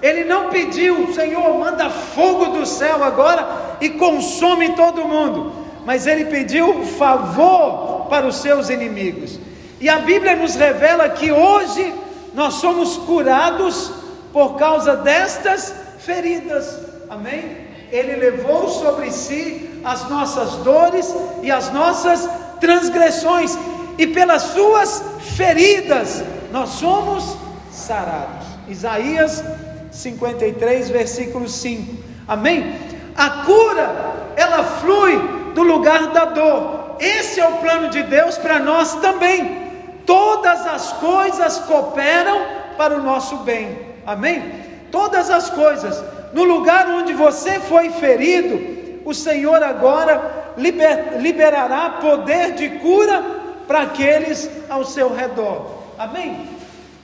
ele 0.00 0.24
não 0.24 0.48
pediu, 0.48 1.12
Senhor, 1.12 1.58
manda 1.58 1.90
fogo 1.90 2.46
do 2.46 2.64
céu 2.64 3.04
agora 3.04 3.76
e 3.80 3.90
consome 3.90 4.70
todo 4.70 5.06
mundo, 5.06 5.52
mas 5.84 6.06
ele 6.06 6.24
pediu 6.24 6.84
favor 6.84 8.06
para 8.08 8.26
os 8.26 8.36
seus 8.36 8.70
inimigos. 8.70 9.38
E 9.80 9.88
a 9.88 9.98
Bíblia 9.98 10.34
nos 10.36 10.54
revela 10.54 11.08
que 11.08 11.30
hoje 11.30 11.94
nós 12.34 12.54
somos 12.54 12.96
curados 12.96 13.92
por 14.32 14.56
causa 14.56 14.96
destas 14.96 15.72
feridas. 15.98 16.78
Amém? 17.08 17.68
Ele 17.90 18.16
levou 18.16 18.68
sobre 18.68 19.10
si 19.10 19.80
as 19.84 20.08
nossas 20.08 20.54
dores 20.56 21.14
e 21.42 21.50
as 21.50 21.72
nossas 21.72 22.28
transgressões, 22.60 23.56
e 23.96 24.06
pelas 24.06 24.42
suas 24.42 25.02
feridas 25.36 26.22
nós 26.52 26.70
somos 26.70 27.36
sarados. 27.70 28.46
Isaías 28.68 29.42
53, 29.90 30.90
versículo 30.90 31.48
5. 31.48 31.96
Amém? 32.26 32.74
A 33.16 33.30
cura, 33.44 34.32
ela 34.36 34.62
flui 34.64 35.18
do 35.54 35.62
lugar 35.62 36.08
da 36.08 36.26
dor. 36.26 36.96
Esse 37.00 37.40
é 37.40 37.48
o 37.48 37.56
plano 37.56 37.88
de 37.88 38.02
Deus 38.02 38.36
para 38.36 38.58
nós 38.58 38.94
também. 38.96 39.67
Todas 40.08 40.66
as 40.66 40.92
coisas 40.94 41.58
cooperam 41.58 42.40
para 42.78 42.96
o 42.96 43.02
nosso 43.02 43.36
bem. 43.40 43.78
Amém? 44.06 44.42
Todas 44.90 45.28
as 45.28 45.50
coisas. 45.50 46.02
No 46.32 46.44
lugar 46.44 46.88
onde 46.88 47.12
você 47.12 47.60
foi 47.60 47.90
ferido, 47.90 49.02
o 49.04 49.12
Senhor 49.12 49.62
agora 49.62 50.54
liber, 50.56 51.18
liberará 51.20 51.98
poder 52.00 52.52
de 52.52 52.70
cura 52.78 53.22
para 53.66 53.82
aqueles 53.82 54.50
ao 54.70 54.82
seu 54.82 55.14
redor. 55.14 55.74
Amém? 55.98 56.48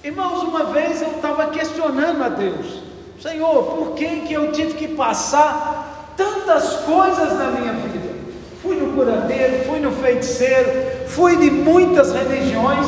Irmãos, 0.02 0.42
uma 0.42 0.64
vez 0.64 1.02
eu 1.02 1.11
estava 1.11 1.48
questionando 1.48 2.24
a 2.24 2.30
Deus: 2.30 2.82
Senhor, 3.20 3.64
por 3.64 3.94
que, 3.96 4.20
que 4.20 4.32
eu 4.32 4.50
tive 4.50 4.72
que 4.78 4.88
passar 4.88 6.14
tantas 6.16 6.76
coisas 6.76 7.38
na 7.38 7.50
minha 7.50 7.72
vida? 7.74 8.13
Curandeiro, 8.95 9.64
fui 9.64 9.80
no 9.80 9.92
feiticeiro, 9.92 10.70
fui 11.09 11.36
de 11.36 11.51
muitas 11.51 12.12
religiões, 12.12 12.86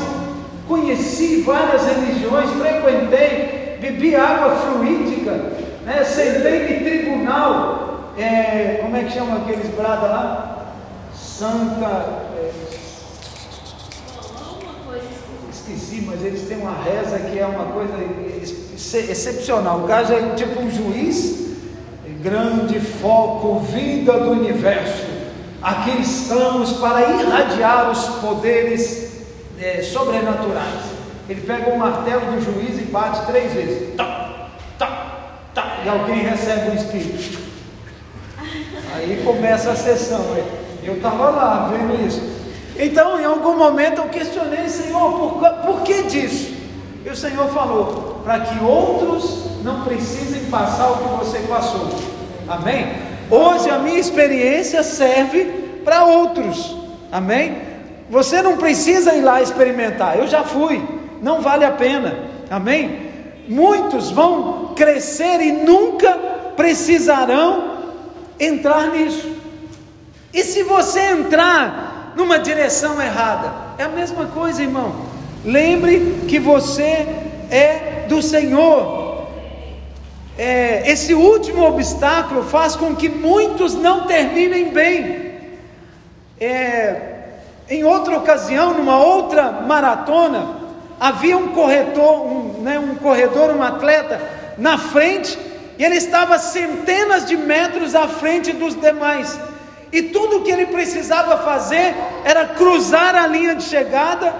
conheci 0.66 1.42
várias 1.42 1.82
religiões, 1.86 2.50
frequentei, 2.50 3.78
bebi 3.80 4.14
água 4.14 4.57
fluídica, 4.57 5.32
né, 5.84 6.04
sentei 6.04 6.76
em 6.76 6.84
tribunal, 6.84 8.12
é, 8.18 8.78
como 8.80 8.96
é 8.96 9.04
que 9.04 9.12
chama 9.12 9.36
aqueles 9.36 9.68
brada 9.74 10.07
lá? 10.07 10.72
Santa. 11.14 12.24
É, 12.36 12.50
esqueci, 15.50 16.02
mas 16.07 16.24
eles 16.24 16.48
têm 16.48 16.59
uma 16.59 16.74
reza 16.82 17.18
que 17.18 17.38
é 17.38 17.46
uma 17.46 17.64
coisa 17.72 17.94
excepcional. 19.11 19.80
O 19.80 19.86
caso 19.86 20.12
é 20.12 20.34
tipo 20.34 20.61
um 20.61 20.70
juiz, 20.70 21.57
grande 22.22 22.80
foco, 22.80 23.61
vida 23.61 24.12
do 24.12 24.30
universo. 24.30 25.05
Aqui 25.66 26.00
estamos 26.00 26.74
para 26.74 27.10
irradiar 27.10 27.90
os 27.90 28.06
poderes 28.20 29.24
é, 29.60 29.82
sobrenaturais. 29.82 30.78
Ele 31.28 31.40
pega 31.40 31.70
o 31.70 31.76
martelo 31.76 32.20
do 32.30 32.40
juiz 32.40 32.78
e 32.78 32.84
bate 32.84 33.26
três 33.26 33.52
vezes. 33.52 33.96
Tá, 33.96 34.46
tá, 34.78 35.16
tá, 35.52 35.78
e 35.84 35.88
alguém 35.88 36.18
recebe 36.18 36.70
o 36.70 36.74
espírito. 36.76 37.40
Aí 38.94 39.20
começa 39.24 39.72
a 39.72 39.74
sessão. 39.74 40.24
Eu 40.84 40.98
estava 40.98 41.30
lá 41.30 41.68
vendo 41.72 42.06
isso. 42.06 42.22
Então, 42.78 43.20
em 43.20 43.24
algum 43.24 43.58
momento 43.58 44.02
eu 44.02 44.08
questionei, 44.08 44.68
Senhor, 44.68 45.18
por, 45.18 45.50
por 45.66 45.80
que 45.82 46.04
disso? 46.04 46.54
E 47.04 47.10
o 47.10 47.16
Senhor 47.16 47.48
falou: 47.48 48.20
para 48.22 48.38
que 48.38 48.64
outros 48.64 49.64
não 49.64 49.82
precisem 49.82 50.44
passar 50.44 50.92
o 50.92 50.98
que 50.98 51.24
você 51.24 51.40
passou. 51.40 51.90
Amém? 52.46 53.15
Hoje 53.30 53.68
a 53.70 53.78
minha 53.78 53.98
experiência 53.98 54.82
serve 54.82 55.44
para 55.84 56.04
outros. 56.04 56.76
Amém? 57.10 57.56
Você 58.08 58.40
não 58.42 58.56
precisa 58.56 59.14
ir 59.14 59.22
lá 59.22 59.42
experimentar. 59.42 60.18
Eu 60.18 60.26
já 60.26 60.44
fui. 60.44 60.82
Não 61.22 61.40
vale 61.40 61.64
a 61.64 61.70
pena. 61.70 62.18
Amém? 62.50 63.10
Muitos 63.48 64.10
vão 64.10 64.72
crescer 64.76 65.40
e 65.40 65.52
nunca 65.52 66.12
precisarão 66.56 67.76
entrar 68.38 68.90
nisso. 68.90 69.30
E 70.32 70.42
se 70.44 70.62
você 70.62 71.00
entrar 71.00 71.86
numa 72.16 72.38
direção 72.38 73.00
errada. 73.00 73.52
É 73.78 73.84
a 73.84 73.88
mesma 73.88 74.26
coisa, 74.26 74.62
irmão. 74.62 74.92
Lembre 75.44 76.24
que 76.26 76.40
você 76.40 77.06
é 77.50 78.06
do 78.08 78.22
Senhor. 78.22 79.05
É, 80.39 80.91
esse 80.91 81.14
último 81.14 81.64
obstáculo 81.64 82.45
faz 82.45 82.76
com 82.76 82.95
que 82.95 83.09
muitos 83.09 83.74
não 83.74 84.07
terminem 84.07 84.68
bem. 84.68 85.34
É, 86.39 87.14
em 87.68 87.84
outra 87.84 88.18
ocasião, 88.18 88.74
numa 88.74 88.99
outra 88.99 89.51
maratona, 89.51 90.57
havia 91.01 91.39
um 91.39 91.49
corredor, 91.49 92.26
um, 92.26 92.62
né, 92.62 92.78
um 92.78 92.97
corredor, 92.97 93.51
um 93.51 93.62
atleta 93.62 94.20
na 94.59 94.76
frente, 94.76 95.39
e 95.78 95.84
ele 95.84 95.97
estava 95.97 96.39
centenas 96.39 97.26
de 97.26 97.37
metros 97.37 97.95
à 97.95 98.07
frente 98.07 98.53
dos 98.53 98.78
demais. 98.78 99.39
E 99.91 100.03
tudo 100.03 100.39
o 100.39 100.43
que 100.43 100.51
ele 100.51 100.66
precisava 100.66 101.39
fazer 101.39 101.95
era 102.24 102.45
cruzar 102.47 103.14
a 103.14 103.26
linha 103.26 103.55
de 103.55 103.62
chegada 103.62 104.34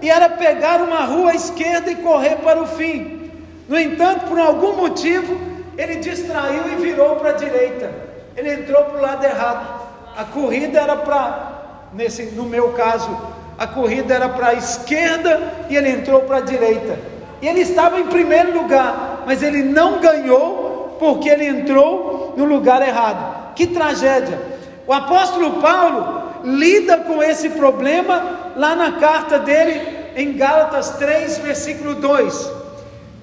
e 0.00 0.08
era 0.08 0.28
pegar 0.28 0.80
uma 0.80 1.00
rua 1.04 1.32
à 1.32 1.34
esquerda 1.34 1.90
e 1.90 1.96
correr 1.96 2.36
para 2.36 2.62
o 2.62 2.66
fim. 2.66 3.21
No 3.68 3.78
entanto, 3.78 4.26
por 4.26 4.38
algum 4.38 4.76
motivo, 4.76 5.36
ele 5.76 5.96
distraiu 5.96 6.68
e 6.72 6.76
virou 6.76 7.16
para 7.16 7.30
a 7.30 7.34
direita. 7.34 7.90
Ele 8.36 8.52
entrou 8.52 8.84
para 8.84 8.98
o 8.98 9.02
lado 9.02 9.24
errado. 9.24 9.82
A 10.16 10.24
corrida 10.24 10.80
era 10.80 10.96
para, 10.96 11.88
nesse, 11.92 12.24
no 12.26 12.44
meu 12.44 12.72
caso, 12.72 13.16
a 13.58 13.66
corrida 13.66 14.14
era 14.14 14.28
para 14.28 14.48
a 14.48 14.54
esquerda 14.54 15.40
e 15.70 15.76
ele 15.76 15.90
entrou 15.90 16.22
para 16.22 16.38
a 16.38 16.40
direita. 16.40 16.98
E 17.40 17.48
ele 17.48 17.60
estava 17.60 18.00
em 18.00 18.06
primeiro 18.06 18.52
lugar, 18.52 19.22
mas 19.26 19.42
ele 19.42 19.62
não 19.62 20.00
ganhou 20.00 20.96
porque 20.98 21.28
ele 21.28 21.46
entrou 21.46 22.34
no 22.36 22.44
lugar 22.44 22.86
errado. 22.86 23.54
Que 23.54 23.66
tragédia! 23.66 24.38
O 24.86 24.92
apóstolo 24.92 25.60
Paulo 25.60 26.22
lida 26.44 26.98
com 26.98 27.22
esse 27.22 27.50
problema 27.50 28.52
lá 28.56 28.74
na 28.74 28.92
carta 28.92 29.38
dele 29.38 29.80
em 30.16 30.32
Gálatas 30.36 30.90
3, 30.90 31.38
versículo 31.38 31.94
2. 31.94 32.61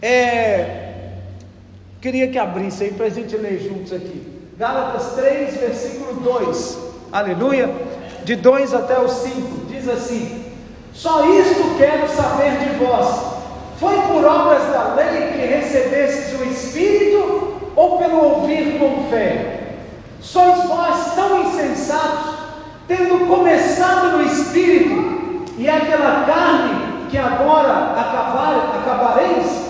É, 0.02 1.12
queria 2.00 2.30
que 2.30 2.38
abrisse 2.38 2.86
aí 2.86 2.92
para 2.94 3.08
a 3.08 3.10
gente 3.10 3.36
ler 3.36 3.60
juntos 3.60 3.92
aqui. 3.92 4.40
Gálatas 4.58 5.14
3, 5.16 5.58
versículo 5.58 6.14
2. 6.22 6.78
Aleluia. 7.12 7.70
De 8.24 8.36
2 8.36 8.74
até 8.74 9.00
o 9.00 9.10
5. 9.10 9.66
Diz 9.68 9.88
assim: 9.90 10.46
Só 10.94 11.26
isto 11.30 11.78
quero 11.78 12.08
saber 12.08 12.60
de 12.60 12.78
vós. 12.78 13.40
Foi 13.80 13.96
por 14.02 14.26
obras 14.26 14.64
da 14.72 14.96
lei 14.96 15.32
que 15.32 15.46
recebestes 15.46 16.40
o 16.40 16.44
Espírito 16.44 17.72
ou 17.76 17.98
pelo 17.98 18.24
ouvir 18.24 18.78
com 18.78 19.10
fé? 19.10 19.60
Sois 20.22 20.64
vós 20.66 21.16
tão 21.16 21.44
insensatos, 21.44 22.36
tendo 22.88 23.26
começado 23.28 24.18
no 24.18 24.24
espírito, 24.26 25.46
e 25.58 25.64
pela 25.64 26.26
carne 26.26 27.08
que 27.10 27.18
agora 27.18 27.94
acabar, 27.94 28.82
acabareis? 28.82 29.69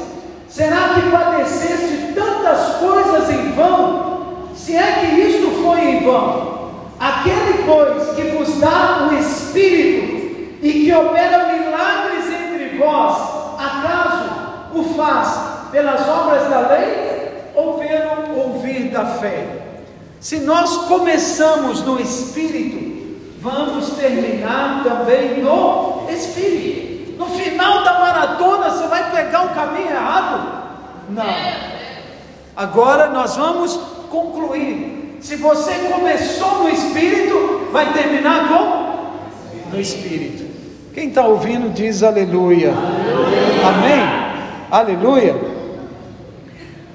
Será 0.49 0.95
que 0.95 1.11
padeceste 1.11 2.13
tantas 2.13 2.77
coisas 2.77 3.29
em 3.29 3.51
vão? 3.51 4.49
Se 4.55 4.75
é 4.75 4.99
que 4.99 5.21
isto 5.21 5.63
foi 5.63 5.79
em 5.79 6.03
vão, 6.03 6.71
aquele, 6.99 7.63
pois, 7.65 8.15
que 8.15 8.23
vos 8.31 8.59
dá 8.59 9.09
o 9.09 9.15
Espírito 9.15 10.57
e 10.61 10.71
que 10.71 10.93
opera 10.93 11.53
milagres 11.53 12.25
entre 12.25 12.77
vós, 12.77 13.15
acaso 13.59 14.29
o 14.73 14.83
faz 14.95 15.69
pelas 15.71 16.07
obras 16.09 16.49
da 16.49 16.67
lei 16.67 17.51
ou 17.55 17.75
pelo 17.75 18.39
ouvir 18.39 18.89
da 18.89 19.05
fé? 19.05 19.45
Se 20.19 20.39
nós 20.39 20.87
começamos 20.87 21.81
no 21.83 21.99
Espírito, 22.01 23.17
vamos 23.39 23.91
terminar 23.91 24.83
também 24.83 25.41
no 25.41 26.07
Espírito. 26.09 26.89
No 27.17 27.25
final 27.25 27.83
da 27.83 27.99
maratona, 27.99 28.69
você 28.69 28.87
vai 28.87 29.11
pegar 29.11 29.45
o 29.45 29.49
caminho 29.49 29.89
errado? 29.91 30.59
Não. 31.09 31.69
Agora 32.55 33.09
nós 33.09 33.35
vamos 33.35 33.79
concluir. 34.09 35.17
Se 35.21 35.35
você 35.35 35.73
começou 35.91 36.63
no 36.63 36.69
Espírito, 36.69 37.67
vai 37.71 37.91
terminar 37.93 38.47
com? 38.47 39.71
No 39.75 39.79
Espírito. 39.79 40.49
Quem 40.93 41.09
está 41.09 41.25
ouvindo 41.25 41.73
diz 41.73 42.03
aleluia. 42.03 42.71
aleluia. 42.71 43.67
Amém? 43.67 44.29
Aleluia. 44.71 45.35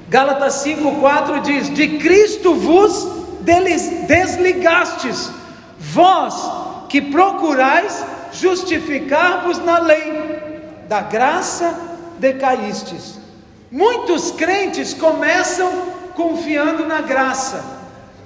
Gálatas 0.08 0.64
5,4 0.64 1.42
diz: 1.42 1.72
De 1.72 1.98
Cristo 1.98 2.54
vos 2.54 3.08
desligastes, 3.40 5.30
vós 5.78 6.50
que 6.88 7.00
procurais 7.00 8.04
justificar-vos 8.32 9.58
na 9.58 9.78
lei, 9.78 10.70
da 10.88 11.00
graça 11.00 11.78
decaístes. 12.18 13.23
Muitos 13.70 14.30
crentes 14.30 14.94
começam 14.94 15.70
confiando 16.14 16.86
na 16.86 17.00
graça, 17.00 17.64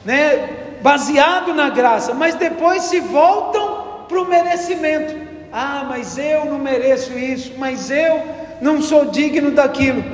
né? 0.05 0.67
baseado 0.81 1.55
na 1.55 1.69
graça, 1.69 2.15
mas 2.15 2.35
depois 2.35 2.85
se 2.85 3.01
voltam 3.01 4.05
para 4.09 4.21
o 4.21 4.27
merecimento. 4.27 5.15
Ah, 5.53 5.85
mas 5.89 6.19
eu 6.19 6.45
não 6.45 6.59
mereço 6.59 7.19
isso, 7.19 7.55
mas 7.59 7.91
eu 7.91 8.23
não 8.61 8.83
sou 8.83 9.07
digno 9.07 9.51
daquilo. 9.51 10.05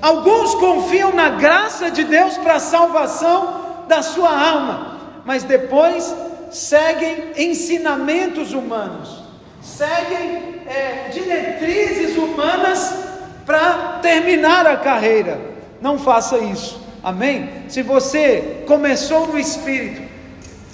Alguns 0.00 0.54
confiam 0.54 1.12
na 1.12 1.30
graça 1.30 1.90
de 1.90 2.04
Deus 2.04 2.36
para 2.38 2.54
a 2.54 2.60
salvação 2.60 3.84
da 3.88 4.02
sua 4.02 4.30
alma, 4.30 5.00
mas 5.24 5.42
depois 5.42 6.14
seguem 6.50 7.32
ensinamentos 7.36 8.52
humanos, 8.52 9.22
seguem 9.60 10.62
é, 10.66 11.08
diretrizes 11.12 12.16
humanas 12.16 12.94
para 13.46 13.98
terminar 14.00 14.66
a 14.66 14.76
carreira. 14.76 15.38
Não 15.80 15.98
faça 15.98 16.38
isso. 16.38 16.80
Amém? 17.02 17.64
Se 17.68 17.82
você 17.82 18.64
começou 18.66 19.26
no 19.26 19.38
Espírito, 19.38 20.02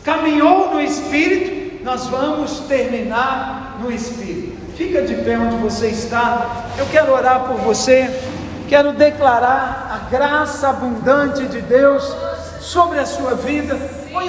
caminhou 0.05 0.73
no 0.73 0.81
Espírito, 0.81 1.85
nós 1.85 2.07
vamos 2.07 2.61
terminar 2.61 3.79
no 3.81 3.91
Espírito. 3.91 4.59
Fica 4.77 5.03
de 5.03 5.15
pé 5.17 5.39
onde 5.39 5.57
você 5.57 5.89
está. 5.89 6.67
Eu 6.79 6.87
quero 6.87 7.13
orar 7.13 7.45
por 7.45 7.57
você. 7.57 8.09
Quero 8.69 8.93
declarar 8.93 9.91
a 9.91 10.11
graça 10.11 10.69
abundante 10.69 11.45
de 11.47 11.61
Deus 11.61 12.15
sobre 12.61 12.99
a 13.01 13.07
sua 13.07 13.35
vida 13.35 14.00